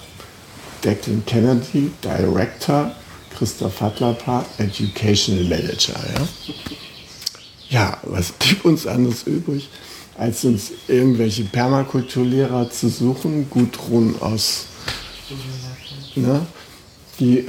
Declan 0.83 1.23
Kennedy, 1.25 1.91
Director, 2.03 2.95
Christoph 3.37 3.79
Hattlerpaar, 3.81 4.45
Educational 4.57 5.43
Manager. 5.43 5.99
Ja. 6.13 6.27
ja, 7.69 7.97
was 8.03 8.31
blieb 8.31 8.65
uns 8.65 8.87
anderes 8.87 9.23
übrig? 9.23 9.69
als 10.19 10.43
uns 10.43 10.71
irgendwelche 10.87 11.45
Permakulturlehrer 11.45 12.69
zu 12.69 12.89
suchen, 12.89 13.49
Gudrun 13.49 14.15
aus, 14.19 14.65
ne, 16.15 16.45
die, 17.19 17.45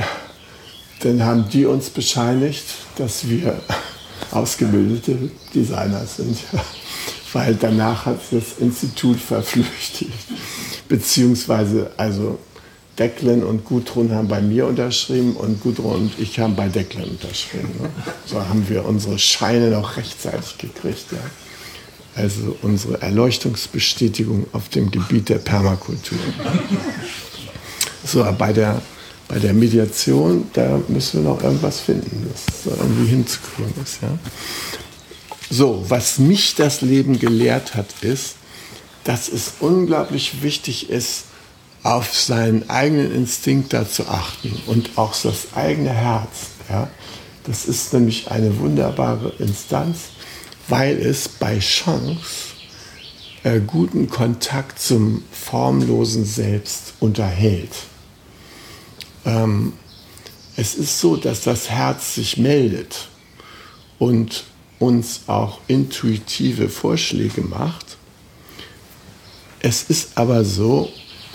dann 1.01 1.23
haben 1.23 1.49
die 1.49 1.67
uns 1.67 1.91
bescheinigt, 1.91 2.65
dass 2.97 3.29
wir 3.29 3.61
ausgebildete 4.31 5.31
Designer 5.53 6.07
sind, 6.07 6.39
weil 7.33 7.57
danach 7.57 8.07
hat 8.07 8.21
das 8.31 8.59
Institut 8.61 9.19
verflüchtigt, 9.19 10.13
beziehungsweise 10.89 11.91
also 11.97 12.39
Declan 13.01 13.43
und 13.43 13.65
Gudrun 13.65 14.15
haben 14.15 14.29
bei 14.29 14.41
mir 14.41 14.67
unterschrieben 14.67 15.35
und 15.35 15.61
Gudrun 15.61 16.03
und 16.03 16.19
ich 16.19 16.39
haben 16.39 16.55
bei 16.55 16.69
Declan 16.69 17.09
unterschrieben. 17.09 17.71
Ne? 17.81 17.89
So 18.27 18.39
haben 18.39 18.69
wir 18.69 18.85
unsere 18.85 19.19
Scheine 19.19 19.71
noch 19.71 19.97
rechtzeitig 19.97 20.59
gekriegt. 20.59 21.07
Ja 21.11 21.19
also 22.15 22.57
unsere 22.63 23.01
Erleuchtungsbestätigung 23.01 24.47
auf 24.53 24.69
dem 24.69 24.91
Gebiet 24.91 25.29
der 25.29 25.39
Permakultur. 25.39 26.19
So, 28.05 28.27
bei 28.39 28.53
der, 28.53 28.81
bei 29.29 29.39
der 29.39 29.53
Mediation, 29.53 30.47
da 30.53 30.81
müssen 30.89 31.23
wir 31.23 31.31
noch 31.31 31.43
irgendwas 31.43 31.81
finden, 31.81 32.29
das 32.33 32.67
irgendwie 32.67 33.11
hinzukriegen 33.11 33.75
ist. 33.83 34.03
Ja? 34.03 34.19
So, 35.51 35.85
was 35.89 36.19
mich 36.19 36.55
das 36.55 36.81
Leben 36.81 37.19
gelehrt 37.19 37.75
hat, 37.75 37.87
ist, 38.01 38.37
dass 39.05 39.29
es 39.29 39.55
unglaublich 39.61 40.43
wichtig 40.43 40.91
ist, 40.91 41.25
auf 41.83 42.15
seinen 42.15 42.69
eigenen 42.69 43.15
Instinkt 43.15 43.73
da 43.73 43.89
zu 43.89 44.07
achten 44.07 44.53
und 44.67 44.91
auch 44.97 45.15
das 45.21 45.55
eigene 45.55 45.91
Herz. 45.91 46.51
Ja? 46.69 46.89
Das 47.45 47.65
ist 47.65 47.93
nämlich 47.93 48.31
eine 48.31 48.59
wunderbare 48.59 49.33
Instanz 49.39 49.99
weil 50.71 50.99
es 50.99 51.29
bei 51.29 51.59
Chance 51.59 52.55
äh, 53.43 53.61
guten 53.61 54.09
Kontakt 54.09 54.79
zum 54.79 55.25
formlosen 55.33 56.25
Selbst 56.25 56.95
unterhält. 57.01 57.73
Ähm, 59.25 59.75
es 60.57 60.75
ist 60.75 61.01
so, 61.01 61.17
dass 61.17 61.43
das 61.43 61.71
Herz 61.71 62.15
sich 62.15 62.37
meldet 62.37 63.09
und 63.99 64.45
uns 64.79 65.23
auch 65.27 65.61
intuitive 65.67 66.69
Vorschläge 66.69 67.43
macht. 67.43 67.97
Es 69.61 69.83
ist 69.83 70.17
aber 70.17 70.45
so, 70.45 70.91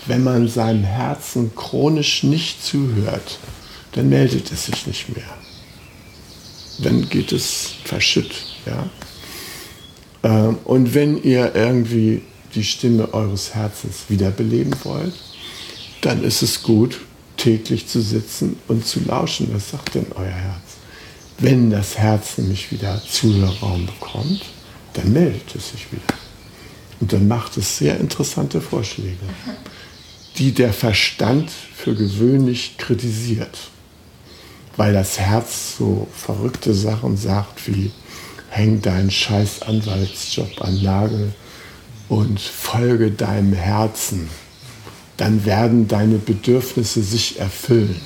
wenn 0.06 0.24
man 0.24 0.48
seinem 0.48 0.84
Herzen 0.84 1.54
chronisch 1.54 2.22
nicht 2.22 2.64
zuhört, 2.64 3.38
dann 3.92 4.08
meldet 4.08 4.52
es 4.52 4.66
sich 4.66 4.86
nicht 4.86 5.14
mehr. 5.14 5.24
Dann 6.78 7.08
geht 7.08 7.32
es 7.32 7.74
verschütt. 7.84 8.32
Ja? 8.66 8.88
Ähm, 10.22 10.58
und 10.64 10.94
wenn 10.94 11.22
ihr 11.22 11.54
irgendwie 11.54 12.22
die 12.54 12.64
Stimme 12.64 13.12
eures 13.14 13.54
Herzens 13.54 14.04
wiederbeleben 14.08 14.74
wollt, 14.84 15.14
dann 16.02 16.22
ist 16.22 16.42
es 16.42 16.62
gut, 16.62 17.00
täglich 17.36 17.86
zu 17.86 18.00
sitzen 18.00 18.56
und 18.68 18.86
zu 18.86 19.00
lauschen. 19.00 19.48
Was 19.52 19.70
sagt 19.70 19.94
denn 19.94 20.06
euer 20.14 20.26
Herz? 20.26 20.62
Wenn 21.38 21.70
das 21.70 21.98
Herz 21.98 22.38
nämlich 22.38 22.72
wieder 22.72 23.02
Zuhörraum 23.08 23.86
bekommt, 23.86 24.42
dann 24.94 25.12
meldet 25.12 25.54
es 25.54 25.70
sich 25.70 25.92
wieder. 25.92 26.02
Und 27.00 27.12
dann 27.12 27.28
macht 27.28 27.56
es 27.58 27.76
sehr 27.76 28.00
interessante 28.00 28.60
Vorschläge, 28.60 29.18
die 30.38 30.52
der 30.52 30.72
Verstand 30.72 31.50
für 31.50 31.94
gewöhnlich 31.94 32.76
kritisiert. 32.78 33.56
Weil 34.76 34.92
das 34.92 35.18
Herz 35.18 35.76
so 35.78 36.06
verrückte 36.14 36.74
Sachen 36.74 37.16
sagt 37.16 37.66
wie, 37.66 37.90
häng 38.50 38.82
deinen 38.82 39.10
scheiß 39.10 39.62
Anwaltsjob 39.62 40.60
an 40.60 40.82
Nagel 40.82 41.34
und 42.08 42.40
folge 42.40 43.10
deinem 43.10 43.54
Herzen. 43.54 44.28
Dann 45.16 45.44
werden 45.46 45.88
deine 45.88 46.18
Bedürfnisse 46.18 47.02
sich 47.02 47.40
erfüllen. 47.40 48.00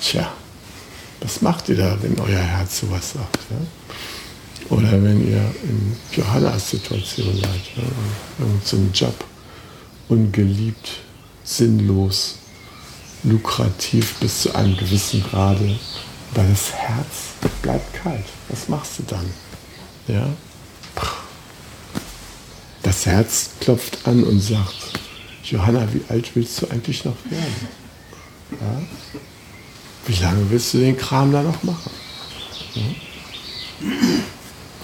Tja, 0.00 0.32
was 1.20 1.42
macht 1.42 1.68
ihr 1.68 1.76
da, 1.76 1.98
wenn 2.00 2.18
euer 2.18 2.38
Herz 2.38 2.80
sowas 2.80 3.12
sagt? 3.12 3.38
Ja? 3.50 4.76
Oder 4.76 4.92
wenn 4.92 5.26
ihr 5.28 5.54
in 5.62 5.96
Johannas 6.12 6.70
Situation 6.70 7.34
seid, 7.34 7.60
ja? 7.76 7.82
irgendeinem 8.38 8.92
Job, 8.92 9.14
ungeliebt, 10.08 11.00
sinnlos, 11.44 12.36
lukrativ 13.22 14.14
bis 14.20 14.42
zu 14.42 14.54
einem 14.54 14.76
gewissen 14.76 15.22
Grade, 15.22 15.78
weil 16.34 16.48
das 16.48 16.72
Herz 16.72 17.34
bleibt 17.62 17.94
kalt. 17.94 18.24
Was 18.48 18.68
machst 18.68 18.98
du 18.98 19.02
dann? 19.04 19.26
Ja? 20.08 20.28
Das 22.82 23.06
Herz 23.06 23.50
klopft 23.60 24.06
an 24.06 24.22
und 24.24 24.40
sagt, 24.40 25.00
Johanna, 25.44 25.88
wie 25.92 26.02
alt 26.08 26.34
willst 26.34 26.60
du 26.60 26.68
eigentlich 26.68 27.04
noch 27.04 27.16
werden? 27.30 27.68
Ja? 28.60 28.82
Wie 30.06 30.22
lange 30.22 30.50
willst 30.50 30.74
du 30.74 30.78
den 30.78 30.96
Kram 30.96 31.32
da 31.32 31.42
noch 31.42 31.62
machen? 31.62 31.90
Ja? 32.74 32.82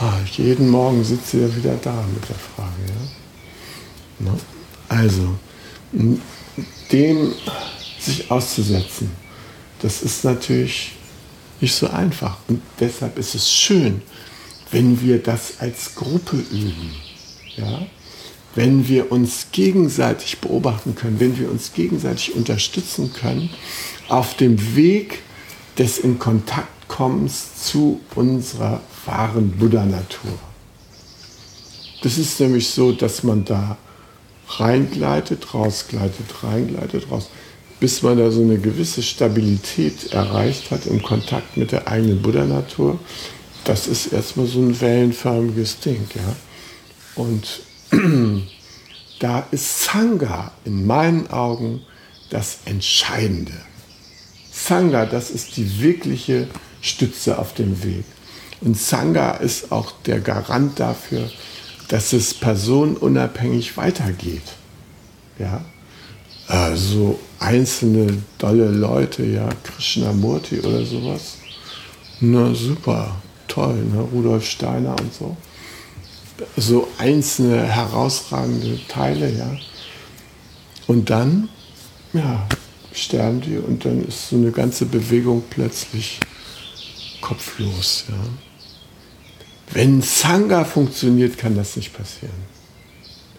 Ah, 0.01 0.19
jeden 0.33 0.71
Morgen 0.71 1.05
sitzt 1.05 1.35
ja 1.35 1.55
wieder 1.55 1.77
da 1.77 2.05
mit 2.15 2.27
der 2.27 2.37
Frage. 2.37 2.71
Ja? 4.25 4.33
Also, 4.91 5.37
dem 6.91 7.33
sich 8.01 8.29
auszusetzen, 8.29 9.09
das 9.81 10.03
ist 10.03 10.25
natürlich 10.25 10.93
nicht 11.61 11.77
so 11.77 11.89
einfach. 11.89 12.39
Und 12.49 12.61
deshalb 12.81 13.17
ist 13.17 13.37
es 13.37 13.53
schön, 13.53 14.03
wenn 14.73 15.01
wir 15.01 15.23
das 15.23 15.61
als 15.61 15.95
Gruppe 15.95 16.37
üben. 16.51 16.91
Ja? 17.57 17.87
Wenn 18.57 18.89
wir 18.89 19.13
uns 19.13 19.47
gegenseitig 19.53 20.39
beobachten 20.41 20.97
können, 20.97 21.21
wenn 21.21 21.39
wir 21.39 21.53
uns 21.53 21.73
gegenseitig 21.73 22.35
unterstützen 22.35 23.13
können 23.13 23.49
auf 24.09 24.37
dem 24.37 24.75
Weg 24.75 25.23
des 25.79 25.99
in 25.99 26.19
Kontakt 26.19 26.89
kommens 26.89 27.63
zu 27.63 28.01
unserer 28.17 28.81
wahren 29.07 29.53
Buddha-Natur. 29.53 30.37
Das 32.03 32.19
ist 32.19 32.41
nämlich 32.41 32.69
so, 32.69 32.91
dass 32.91 33.23
man 33.23 33.45
da 33.45 33.79
reingleitet, 34.59 35.55
rausgleitet, 35.55 36.43
reingleitet, 36.43 37.11
raus, 37.11 37.31
bis 37.79 38.03
man 38.03 38.19
da 38.19 38.31
so 38.31 38.43
eine 38.43 38.59
gewisse 38.59 39.03
Stabilität 39.03 40.13
erreicht 40.13 40.71
hat 40.71 40.87
im 40.87 41.03
Kontakt 41.03 41.57
mit 41.57 41.73
der 41.73 41.89
eigenen 41.89 42.21
Buddha-Natur. 42.21 42.99
Das 43.65 43.87
ist 43.87 44.13
erstmal 44.13 44.47
so 44.47 44.61
ein 44.61 44.81
wellenförmiges 44.81 45.81
Ding. 45.81 46.07
Ja? 46.15 46.37
Und 47.15 47.61
da 49.19 49.47
ist 49.51 49.85
Sangha 49.85 50.53
in 50.65 50.87
meinen 50.87 51.31
Augen 51.31 51.83
das 52.31 52.61
Entscheidende. 52.65 53.53
Sangha, 54.53 55.07
das 55.07 55.31
ist 55.31 55.57
die 55.57 55.81
wirkliche 55.81 56.49
Stütze 56.81 57.39
auf 57.39 57.55
dem 57.55 57.83
Weg. 57.83 58.05
Und 58.61 58.79
Sangha 58.79 59.33
ist 59.33 59.73
auch 59.73 59.93
der 60.05 60.21
Garant 60.21 60.79
dafür, 60.79 61.31
dass 61.91 62.13
es 62.13 62.33
personenunabhängig 62.33 63.77
weitergeht. 63.77 64.45
Ja? 65.39 65.65
Also 66.47 67.19
einzelne 67.41 68.23
dolle 68.39 68.71
Leute, 68.71 69.25
ja, 69.25 69.49
Krishnamurti 69.65 70.61
oder 70.61 70.85
sowas. 70.85 71.39
Na 72.21 72.55
super, 72.55 73.17
toll, 73.49 73.75
ne? 73.75 74.01
Rudolf 74.13 74.47
Steiner 74.47 74.95
und 75.01 75.13
so. 75.13 75.37
So 76.57 76.89
einzelne 76.99 77.63
herausragende 77.63 78.79
Teile, 78.87 79.31
ja. 79.37 79.57
Und 80.87 81.11
dann, 81.11 81.49
ja, 82.13 82.47
sterben 82.93 83.41
die 83.41 83.59
und 83.59 83.85
dann 83.85 84.07
ist 84.07 84.29
so 84.29 84.37
eine 84.37 84.53
ganze 84.53 84.87
Bewegung 84.87 85.43
plötzlich 85.51 86.21
kopflos, 87.21 88.05
ja. 88.09 88.50
Wenn 89.73 90.03
Sangha 90.03 90.65
funktioniert, 90.65 91.39
kann 91.39 91.55
das 91.55 91.77
nicht 91.77 91.93
passieren. 91.97 92.35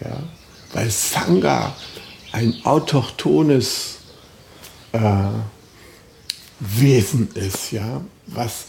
Ja? 0.00 0.22
Weil 0.72 0.90
Sangha 0.90 1.76
ein 2.32 2.54
autochthones 2.64 3.98
äh, 4.92 5.00
Wesen 6.60 7.28
ist, 7.34 7.72
ja? 7.72 8.00
was 8.26 8.66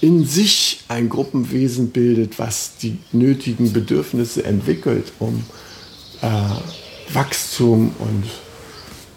in 0.00 0.26
sich 0.26 0.80
ein 0.88 1.08
Gruppenwesen 1.08 1.90
bildet, 1.90 2.38
was 2.38 2.76
die 2.80 2.98
nötigen 3.12 3.72
Bedürfnisse 3.72 4.44
entwickelt, 4.44 5.12
um 5.18 5.44
äh, 6.22 7.14
Wachstum 7.14 7.94
und 7.98 8.24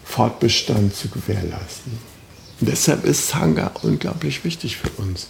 Fortbestand 0.04 0.94
zu 0.94 1.08
gewährleisten. 1.08 1.92
Und 2.60 2.68
deshalb 2.68 3.04
ist 3.04 3.28
Sangha 3.28 3.72
unglaublich 3.82 4.44
wichtig 4.44 4.76
für 4.76 4.90
uns. 5.02 5.28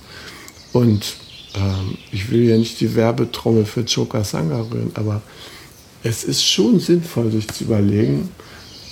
Und 0.73 1.17
ähm, 1.57 1.97
ich 2.13 2.31
will 2.31 2.45
ja 2.45 2.57
nicht 2.57 2.81
die 2.81 2.95
Werbetrommel 2.95 3.65
für 3.65 3.85
Choka 3.85 4.25
Sangha 4.25 4.61
rühren, 4.61 4.93
aber 4.95 5.23
es 6.03 6.25
ist 6.25 6.45
schon 6.45 6.79
sinnvoll, 6.79 7.31
sich 7.33 7.49
zu 7.49 7.65
überlegen, 7.65 8.29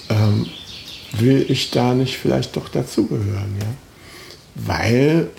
ähm, 0.08 0.46
will 1.18 1.46
ich 1.48 1.70
da 1.70 1.94
nicht 1.94 2.16
vielleicht 2.16 2.56
doch 2.56 2.68
dazugehören, 2.68 3.56
ja? 3.60 3.74
Weil 4.54 5.30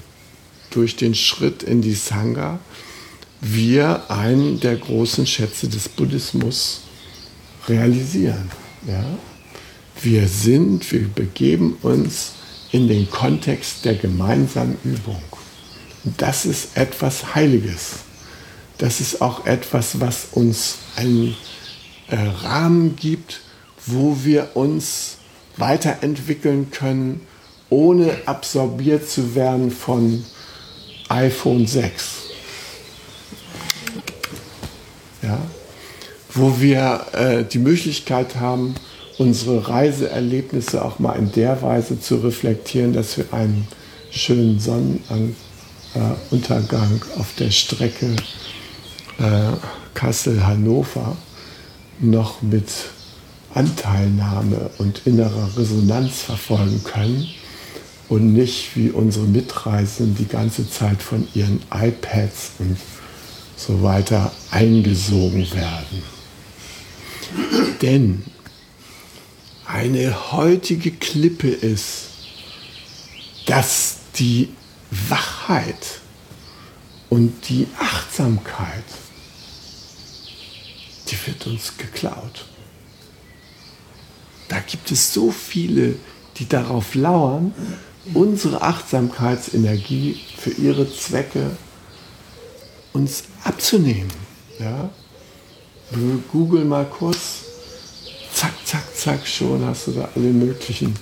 durch 0.70 0.96
den 0.96 1.16
Schritt 1.16 1.64
in 1.64 1.82
die 1.82 1.94
Sangha 1.94 2.60
wir 3.42 4.10
einen 4.10 4.60
der 4.60 4.76
großen 4.76 5.26
Schätze 5.26 5.68
des 5.68 5.88
Buddhismus 5.88 6.82
realisieren. 7.68 8.50
Ja? 8.88 9.06
Wir 10.02 10.28
sind, 10.28 10.92
wir 10.92 11.08
begeben 11.08 11.78
uns 11.82 12.34
in 12.72 12.88
den 12.88 13.10
Kontext 13.10 13.86
der 13.86 13.96
gemeinsamen 13.96 14.78
Übung 14.84 15.22
das 16.18 16.46
ist 16.46 16.78
etwas 16.78 17.34
Heiliges. 17.36 17.96
Das 18.78 19.02
ist 19.02 19.22
auch 19.22 19.46
etwas, 19.46 20.00
was 20.00 20.28
uns 20.32 20.78
einen 20.96 21.36
äh, 22.10 22.18
Rahmen 22.44 22.96
gibt, 22.96 23.42
wo 23.86 24.18
wir 24.24 24.50
uns 24.56 25.18
weiterentwickeln 25.58 26.70
können, 26.72 27.22
ohne 27.70 28.16
absorbiert 28.26 29.10
zu 29.10 29.34
werden 29.34 29.72
von 29.72 30.24
iPhone 31.10 31.66
6. 31.66 32.04
Ja? 35.24 35.40
Wo 36.34 36.60
wir 36.60 37.06
äh, 37.14 37.44
die 37.44 37.60
Möglichkeit 37.60 38.36
haben, 38.36 38.76
unsere 39.18 39.70
Reiseerlebnisse 39.70 40.84
auch 40.84 41.00
mal 41.00 41.14
in 41.14 41.32
der 41.32 41.62
Weise 41.62 42.00
zu 42.00 42.18
reflektieren, 42.18 42.94
dass 42.94 43.18
wir 43.18 43.34
einen 43.34 43.68
schönen 44.12 44.60
Sonnenuntergang 44.60 45.36
äh, 45.96 46.34
Untergang 46.34 47.02
auf 47.18 47.34
der 47.38 47.52
Strecke 47.52 48.16
äh, 49.18 49.52
Kassel-Hannover 49.94 51.16
noch 52.00 52.42
mit 52.42 52.70
Anteilnahme 53.54 54.70
und 54.78 55.02
innerer 55.06 55.58
Resonanz 55.58 56.22
verfolgen 56.22 56.84
können 56.84 57.28
und 58.10 58.34
nicht 58.34 58.76
wie 58.76 58.90
unsere 58.90 59.26
Mitreisenden 59.26 60.16
die 60.16 60.28
ganze 60.28 60.70
Zeit 60.70 61.02
von 61.02 61.28
ihren 61.34 61.62
iPads 61.74 62.52
und 62.60 62.78
so 63.56 63.82
weiter 63.82 64.32
eingesogen 64.52 65.50
werden. 65.52 66.04
Denn 67.82 68.24
eine 69.66 70.32
heutige 70.32 70.92
Klippe 70.92 71.48
ist, 71.48 72.10
dass 73.46 73.98
die 74.18 74.50
Wachheit 74.92 76.00
und 77.10 77.50
die 77.50 77.68
Achtsamkeit, 77.80 78.84
die 81.08 81.28
wird 81.28 81.48
uns 81.48 81.78
geklaut. 81.78 82.46
Da 84.48 84.60
gibt 84.60 84.92
es 84.92 85.14
so 85.14 85.32
viele, 85.32 85.96
die 86.38 86.48
darauf 86.48 86.96
lauern, 86.96 87.54
unsere 88.14 88.62
Achtsamkeitsenergie 88.62 90.20
für 90.38 90.52
ihre 90.52 90.92
Zwecke 90.92 91.58
uns 92.94 93.24
abzunehmen. 93.44 94.12
Ja? 94.60 94.90
Google 96.32 96.66
mal 96.66 96.86
kurz, 96.86 97.44
zack, 98.34 98.54
zack, 98.66 98.96
zack, 98.96 99.28
schon 99.28 99.64
hast 99.66 99.88
du 99.88 99.92
da 99.92 100.10
alle 100.16 100.30
möglichen. 100.30 100.96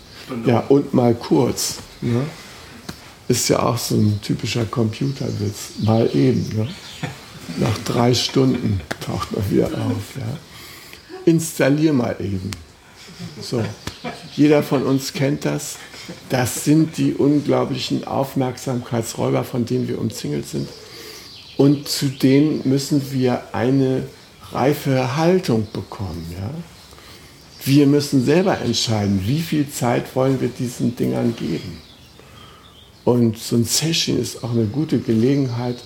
Ja, 0.45 0.59
und 0.59 0.93
mal 0.93 1.13
kurz. 1.15 1.77
Ne? 2.01 2.25
Ist 3.33 3.49
ja 3.49 3.63
auch 3.63 3.77
so 3.77 3.95
ein 3.95 4.19
typischer 4.21 4.65
Computerwitz. 4.65 5.71
Mal 5.81 6.07
eben. 6.15 6.47
Ne? 6.55 6.67
Nach 7.57 7.77
drei 7.79 8.13
Stunden 8.13 8.79
taucht 9.03 9.31
man 9.31 9.49
wieder 9.49 9.65
auf. 9.65 10.15
Ja? 10.17 10.37
Installier 11.25 11.93
mal 11.93 12.15
eben. 12.19 12.51
So. 13.41 13.63
Jeder 14.35 14.61
von 14.61 14.83
uns 14.83 15.13
kennt 15.13 15.45
das. 15.45 15.77
Das 16.29 16.63
sind 16.63 16.97
die 16.97 17.13
unglaublichen 17.13 18.05
Aufmerksamkeitsräuber, 18.05 19.43
von 19.43 19.65
denen 19.65 19.87
wir 19.87 19.99
umzingelt 19.99 20.47
sind. 20.47 20.69
Und 21.57 21.87
zu 21.87 22.09
denen 22.09 22.61
müssen 22.65 23.11
wir 23.11 23.41
eine 23.51 24.07
reife 24.51 25.15
Haltung 25.15 25.67
bekommen. 25.73 26.23
Ja? 26.39 26.51
Wir 27.65 27.87
müssen 27.87 28.23
selber 28.23 28.59
entscheiden, 28.59 29.23
wie 29.25 29.41
viel 29.41 29.67
Zeit 29.69 30.15
wollen 30.15 30.39
wir 30.39 30.49
diesen 30.49 30.95
Dingern 30.95 31.35
geben. 31.35 31.82
Und 33.05 33.37
so 33.37 33.55
ein 33.55 33.65
Session 33.65 34.17
ist 34.17 34.43
auch 34.43 34.51
eine 34.51 34.65
gute 34.65 34.99
Gelegenheit, 34.99 35.77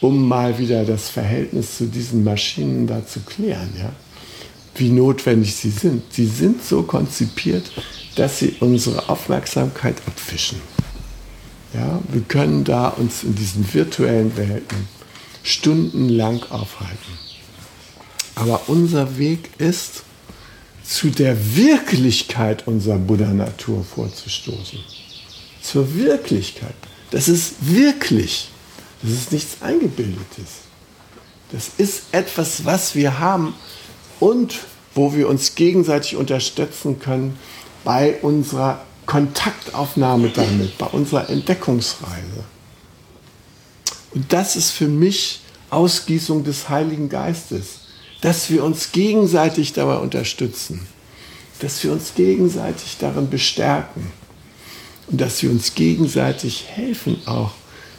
um 0.00 0.28
mal 0.28 0.58
wieder 0.58 0.84
das 0.84 1.08
Verhältnis 1.08 1.78
zu 1.78 1.86
diesen 1.86 2.24
Maschinen 2.24 2.86
da 2.86 3.06
zu 3.06 3.20
klären, 3.20 3.72
ja? 3.78 3.92
wie 4.74 4.90
notwendig 4.90 5.54
sie 5.54 5.70
sind. 5.70 6.12
Sie 6.12 6.26
sind 6.26 6.62
so 6.64 6.82
konzipiert, 6.82 7.70
dass 8.16 8.40
sie 8.40 8.56
unsere 8.60 9.08
Aufmerksamkeit 9.08 9.96
abfischen. 10.06 10.60
Ja? 11.72 12.00
Wir 12.10 12.22
können 12.22 12.64
da 12.64 12.88
uns 12.88 13.22
in 13.22 13.34
diesen 13.34 13.72
virtuellen 13.72 14.36
Welten 14.36 14.88
stundenlang 15.42 16.42
aufhalten. 16.50 17.18
Aber 18.34 18.62
unser 18.66 19.18
Weg 19.18 19.50
ist, 19.58 20.02
zu 20.82 21.10
der 21.10 21.36
Wirklichkeit 21.54 22.66
unserer 22.66 22.98
Buddha-Natur 22.98 23.84
vorzustoßen 23.84 24.80
zur 25.62 25.94
Wirklichkeit. 25.94 26.74
Das 27.10 27.28
ist 27.28 27.54
wirklich. 27.60 28.48
Das 29.02 29.12
ist 29.12 29.32
nichts 29.32 29.56
Eingebildetes. 29.60 30.62
Das 31.50 31.70
ist 31.76 32.04
etwas, 32.12 32.64
was 32.64 32.94
wir 32.94 33.18
haben 33.18 33.54
und 34.20 34.60
wo 34.94 35.14
wir 35.14 35.28
uns 35.28 35.54
gegenseitig 35.54 36.16
unterstützen 36.16 36.98
können 36.98 37.38
bei 37.84 38.16
unserer 38.22 38.84
Kontaktaufnahme 39.06 40.30
damit, 40.30 40.78
bei 40.78 40.86
unserer 40.86 41.28
Entdeckungsreise. 41.28 42.44
Und 44.14 44.32
das 44.32 44.56
ist 44.56 44.70
für 44.70 44.88
mich 44.88 45.40
Ausgießung 45.70 46.44
des 46.44 46.68
Heiligen 46.68 47.08
Geistes, 47.08 47.80
dass 48.20 48.50
wir 48.50 48.62
uns 48.62 48.92
gegenseitig 48.92 49.72
dabei 49.72 49.96
unterstützen, 49.96 50.86
dass 51.60 51.82
wir 51.82 51.92
uns 51.92 52.14
gegenseitig 52.14 52.96
darin 52.98 53.28
bestärken 53.28 54.12
und 55.08 55.20
dass 55.20 55.42
wir 55.42 55.50
uns 55.50 55.74
gegenseitig 55.74 56.64
helfen, 56.68 57.16
auch 57.26 57.52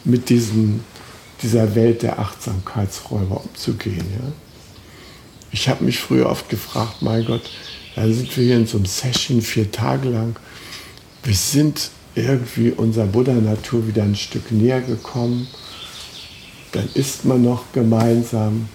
mit 0.04 0.28
diesem, 0.28 0.80
dieser 1.42 1.74
Welt 1.74 2.02
der 2.02 2.18
Achtsamkeitsräuber 2.18 3.42
umzugehen. 3.44 4.06
Ja? 4.12 4.32
Ich 5.52 5.68
habe 5.68 5.84
mich 5.84 5.98
früher 5.98 6.28
oft 6.28 6.48
gefragt, 6.48 7.00
mein 7.00 7.24
Gott, 7.24 7.48
da 7.94 8.06
sind 8.06 8.36
wir 8.36 8.44
hier 8.44 8.56
in 8.56 8.66
so 8.66 8.76
einem 8.76 8.86
Session 8.86 9.40
vier 9.40 9.70
Tage 9.70 10.08
lang. 10.08 10.36
Wir 11.22 11.34
sind 11.34 11.90
irgendwie 12.14 12.70
unserer 12.70 13.06
Buddha-Natur 13.06 13.86
wieder 13.86 14.02
ein 14.02 14.16
Stück 14.16 14.50
näher 14.50 14.80
gekommen. 14.80 15.46
Dann 16.72 16.88
isst 16.94 17.24
man 17.24 17.42
noch 17.42 17.72
gemeinsam, 17.72 18.68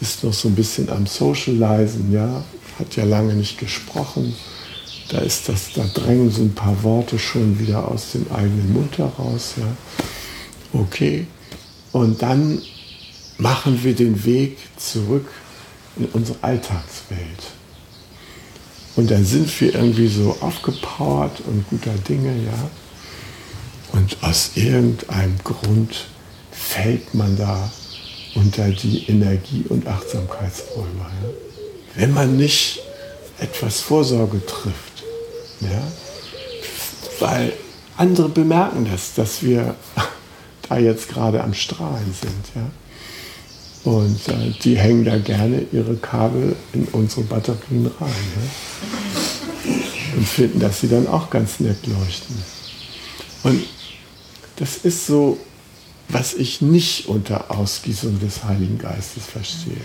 ist 0.00 0.24
noch 0.24 0.32
so 0.32 0.48
ein 0.48 0.54
bisschen 0.54 0.88
am 0.90 1.06
Socializen, 1.06 2.12
ja, 2.12 2.44
hat 2.78 2.96
ja 2.96 3.04
lange 3.04 3.34
nicht 3.34 3.58
gesprochen. 3.58 4.34
Da 5.10 5.18
ist 5.18 5.48
das, 5.48 5.72
da 5.74 5.84
drängen 5.92 6.30
so 6.30 6.42
ein 6.42 6.54
paar 6.54 6.82
Worte 6.82 7.18
schon 7.18 7.58
wieder 7.58 7.88
aus 7.88 8.12
dem 8.12 8.30
eigenen 8.32 8.72
Mund 8.72 8.96
heraus, 8.98 9.54
ja. 9.56 9.76
Okay. 10.72 11.26
Und 11.92 12.22
dann 12.22 12.62
machen 13.38 13.82
wir 13.82 13.94
den 13.94 14.24
Weg 14.24 14.58
zurück 14.76 15.26
in 15.96 16.06
unsere 16.06 16.38
Alltagswelt. 16.42 17.42
Und 18.96 19.10
dann 19.10 19.24
sind 19.24 19.60
wir 19.60 19.74
irgendwie 19.74 20.08
so 20.08 20.36
aufgepowert 20.40 21.40
und 21.46 21.68
guter 21.68 21.94
Dinge, 22.08 22.32
ja. 22.44 22.70
Und 23.92 24.16
aus 24.22 24.52
irgendeinem 24.54 25.38
Grund 25.42 26.06
fällt 26.52 27.14
man 27.14 27.36
da 27.36 27.70
unter 28.36 28.68
die 28.70 29.08
Energie- 29.08 29.64
und 29.68 29.86
Achtsamkeitsräume. 29.88 31.00
Ja? 31.00 31.28
Wenn 31.96 32.12
man 32.12 32.36
nicht 32.36 32.80
etwas 33.40 33.80
Vorsorge 33.80 34.44
trifft. 34.46 34.89
Ja? 35.60 35.82
Weil 37.18 37.52
andere 37.96 38.28
bemerken 38.28 38.88
das, 38.90 39.14
dass 39.14 39.42
wir 39.42 39.74
da 40.68 40.78
jetzt 40.78 41.08
gerade 41.08 41.42
am 41.42 41.54
Strahlen 41.54 42.14
sind. 42.14 42.54
Ja? 42.54 42.70
Und 43.92 44.28
äh, 44.28 44.52
die 44.62 44.78
hängen 44.78 45.04
da 45.04 45.18
gerne 45.18 45.66
ihre 45.72 45.96
Kabel 45.96 46.56
in 46.72 46.86
unsere 46.92 47.22
Batterien 47.22 47.90
rein. 48.00 48.10
Ja? 48.36 49.72
Und 50.16 50.26
finden, 50.26 50.60
dass 50.60 50.80
sie 50.80 50.88
dann 50.88 51.06
auch 51.06 51.30
ganz 51.30 51.60
nett 51.60 51.86
leuchten. 51.86 52.36
Und 53.42 53.64
das 54.56 54.76
ist 54.78 55.06
so, 55.06 55.38
was 56.08 56.34
ich 56.34 56.60
nicht 56.60 57.06
unter 57.06 57.50
Ausgießung 57.50 58.18
des 58.20 58.44
Heiligen 58.44 58.78
Geistes 58.78 59.24
verstehe. 59.26 59.80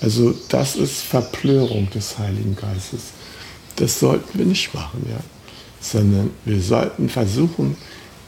Also 0.00 0.34
das 0.48 0.74
ist 0.74 1.02
Verplörung 1.02 1.88
des 1.90 2.18
Heiligen 2.18 2.56
Geistes. 2.56 3.12
Das 3.76 3.98
sollten 3.98 4.38
wir 4.38 4.46
nicht 4.46 4.74
machen, 4.74 5.06
ja. 5.08 5.20
Sondern 5.80 6.30
wir 6.44 6.60
sollten 6.60 7.08
versuchen, 7.08 7.76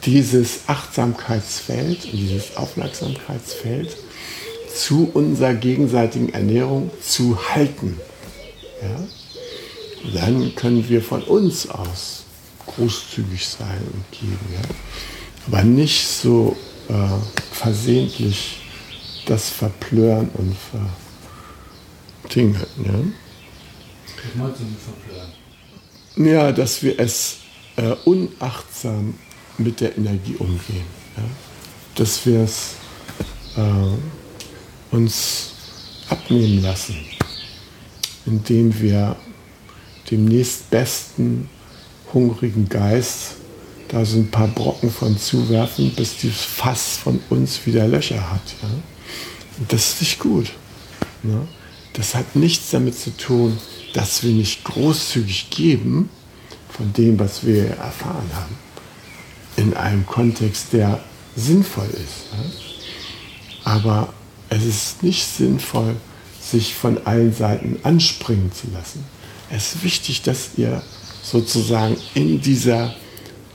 dieses 0.05 0.61
Achtsamkeitsfeld 0.67 2.05
und 2.07 2.13
dieses 2.13 2.57
Aufmerksamkeitsfeld 2.57 3.97
zu 4.75 5.11
unserer 5.15 5.55
gegenseitigen 5.55 6.31
Ernährung 6.31 6.91
zu 7.01 7.39
halten. 7.55 7.99
Ja? 8.83 10.21
Dann 10.21 10.55
können 10.55 10.89
wir 10.89 11.01
von 11.01 11.23
uns 11.23 11.69
aus 11.69 12.25
großzügig 12.67 13.47
sein 13.47 13.81
und 13.93 14.11
geben. 14.11 14.39
Ja? 14.53 14.69
Aber 15.47 15.63
nicht 15.63 16.07
so 16.07 16.57
äh, 16.89 16.93
versehentlich 17.53 18.59
das 19.27 19.49
verplören 19.49 20.29
und 20.35 20.57
verdingen. 22.23 22.61
Ja? 22.85 22.95
Was 24.25 24.35
meinst 24.35 24.61
du 24.61 24.65
mit 24.65 24.79
verplören? 24.81 25.33
Ja, 26.17 26.53
dass 26.53 26.83
wir 26.83 26.99
es 26.99 27.39
äh, 27.77 27.93
unachtsam 28.05 29.15
mit 29.59 29.81
der 29.81 29.97
Energie 29.97 30.37
umgehen. 30.37 30.87
Ja? 31.17 31.23
Dass 31.97 32.25
wir 32.27 32.41
es 32.41 32.77
äh, 33.57 34.95
uns 34.95 35.53
abnehmen 36.09 36.63
lassen, 36.63 36.97
indem 38.27 38.79
wir 38.81 39.17
dem 40.11 40.27
nächstbesten 40.27 41.49
hungrigen 42.13 42.69
Geist 42.69 43.37
da 43.89 44.05
so 44.05 44.19
ein 44.19 44.31
paar 44.31 44.49
Brocken 44.49 44.91
von 44.91 45.19
zuwerfen, 45.19 45.91
bis 45.95 46.17
dieses 46.17 46.43
Fass 46.43 46.97
von 46.97 47.21
uns 47.31 47.67
wieder 47.67 47.87
Löcher 47.87 48.31
hat. 48.31 48.55
Ja? 48.63 48.69
Das 49.69 49.91
ist 49.91 50.01
nicht 50.01 50.19
gut. 50.19 50.53
Ne? 51.23 51.47
Das 51.93 52.15
hat 52.15 52.35
nichts 52.35 52.71
damit 52.71 52.99
zu 52.99 53.17
tun, 53.17 53.57
dass 53.95 54.23
wir 54.23 54.33
nicht 54.33 54.65
großzügig 54.65 55.49
geben 55.51 56.11
von 56.69 56.93
dem, 56.93 57.19
was 57.19 57.47
wir 57.47 57.71
erfahren 57.71 58.29
haben, 58.35 58.57
in 59.57 59.75
einem 59.75 60.05
Kontext, 60.05 60.73
der 60.73 61.01
sinnvoll 61.37 61.89
ist. 61.91 62.27
Aber 63.63 64.13
es 64.51 64.65
ist 64.65 65.03
nicht 65.03 65.25
sinnvoll, 65.25 65.97
sich 66.43 66.75
von 66.75 67.07
allen 67.07 67.33
Seiten 67.33 67.79
anspringen 67.85 68.53
zu 68.53 68.67
lassen. 68.73 69.05
Es 69.51 69.75
ist 69.75 69.85
wichtig, 69.85 70.23
dass 70.23 70.51
ihr 70.57 70.83
sozusagen 71.23 71.97
in 72.15 72.41
dieser 72.41 72.95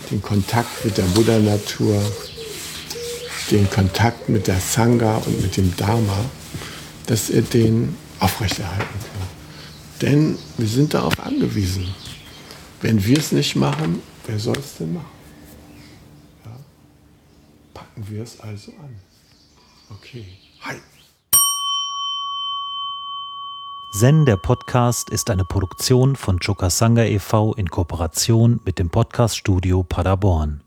den 0.10 0.22
Kontakt 0.22 0.84
mit 0.86 0.98
der 0.98 1.04
Buddha-Natur, 1.04 2.02
den 3.52 3.70
Kontakt 3.70 4.30
mit 4.30 4.48
der 4.48 4.60
Sangha 4.60 5.18
und 5.18 5.42
mit 5.42 5.58
dem 5.58 5.76
Dharma, 5.76 6.26
dass 7.08 7.30
ihr 7.30 7.42
den 7.42 7.96
aufrechterhalten 8.20 8.86
kann. 8.86 9.28
Denn 10.02 10.38
wir 10.58 10.68
sind 10.68 10.94
darauf 10.94 11.20
angewiesen. 11.20 11.94
Wenn 12.82 13.04
wir 13.06 13.18
es 13.18 13.32
nicht 13.32 13.56
machen, 13.56 14.02
wer 14.26 14.40
soll 14.40 14.58
es 14.58 14.78
denn 14.78 14.94
machen? 14.94 15.06
Ja? 16.46 16.60
Packen 17.74 18.06
wir 18.10 18.24
es 18.24 18.40
also 18.40 18.72
an. 18.72 18.96
Okay. 19.90 20.26
Hi. 20.62 20.76
Zen, 23.94 24.26
der 24.26 24.38
Podcast, 24.38 25.10
ist 25.10 25.30
eine 25.30 25.44
Produktion 25.44 26.16
von 26.16 26.40
Chokasanga 26.40 27.04
e.V. 27.04 27.54
in 27.56 27.70
Kooperation 27.70 28.62
mit 28.64 28.80
dem 28.80 28.90
Podcaststudio 28.90 29.84
Paderborn. 29.84 30.62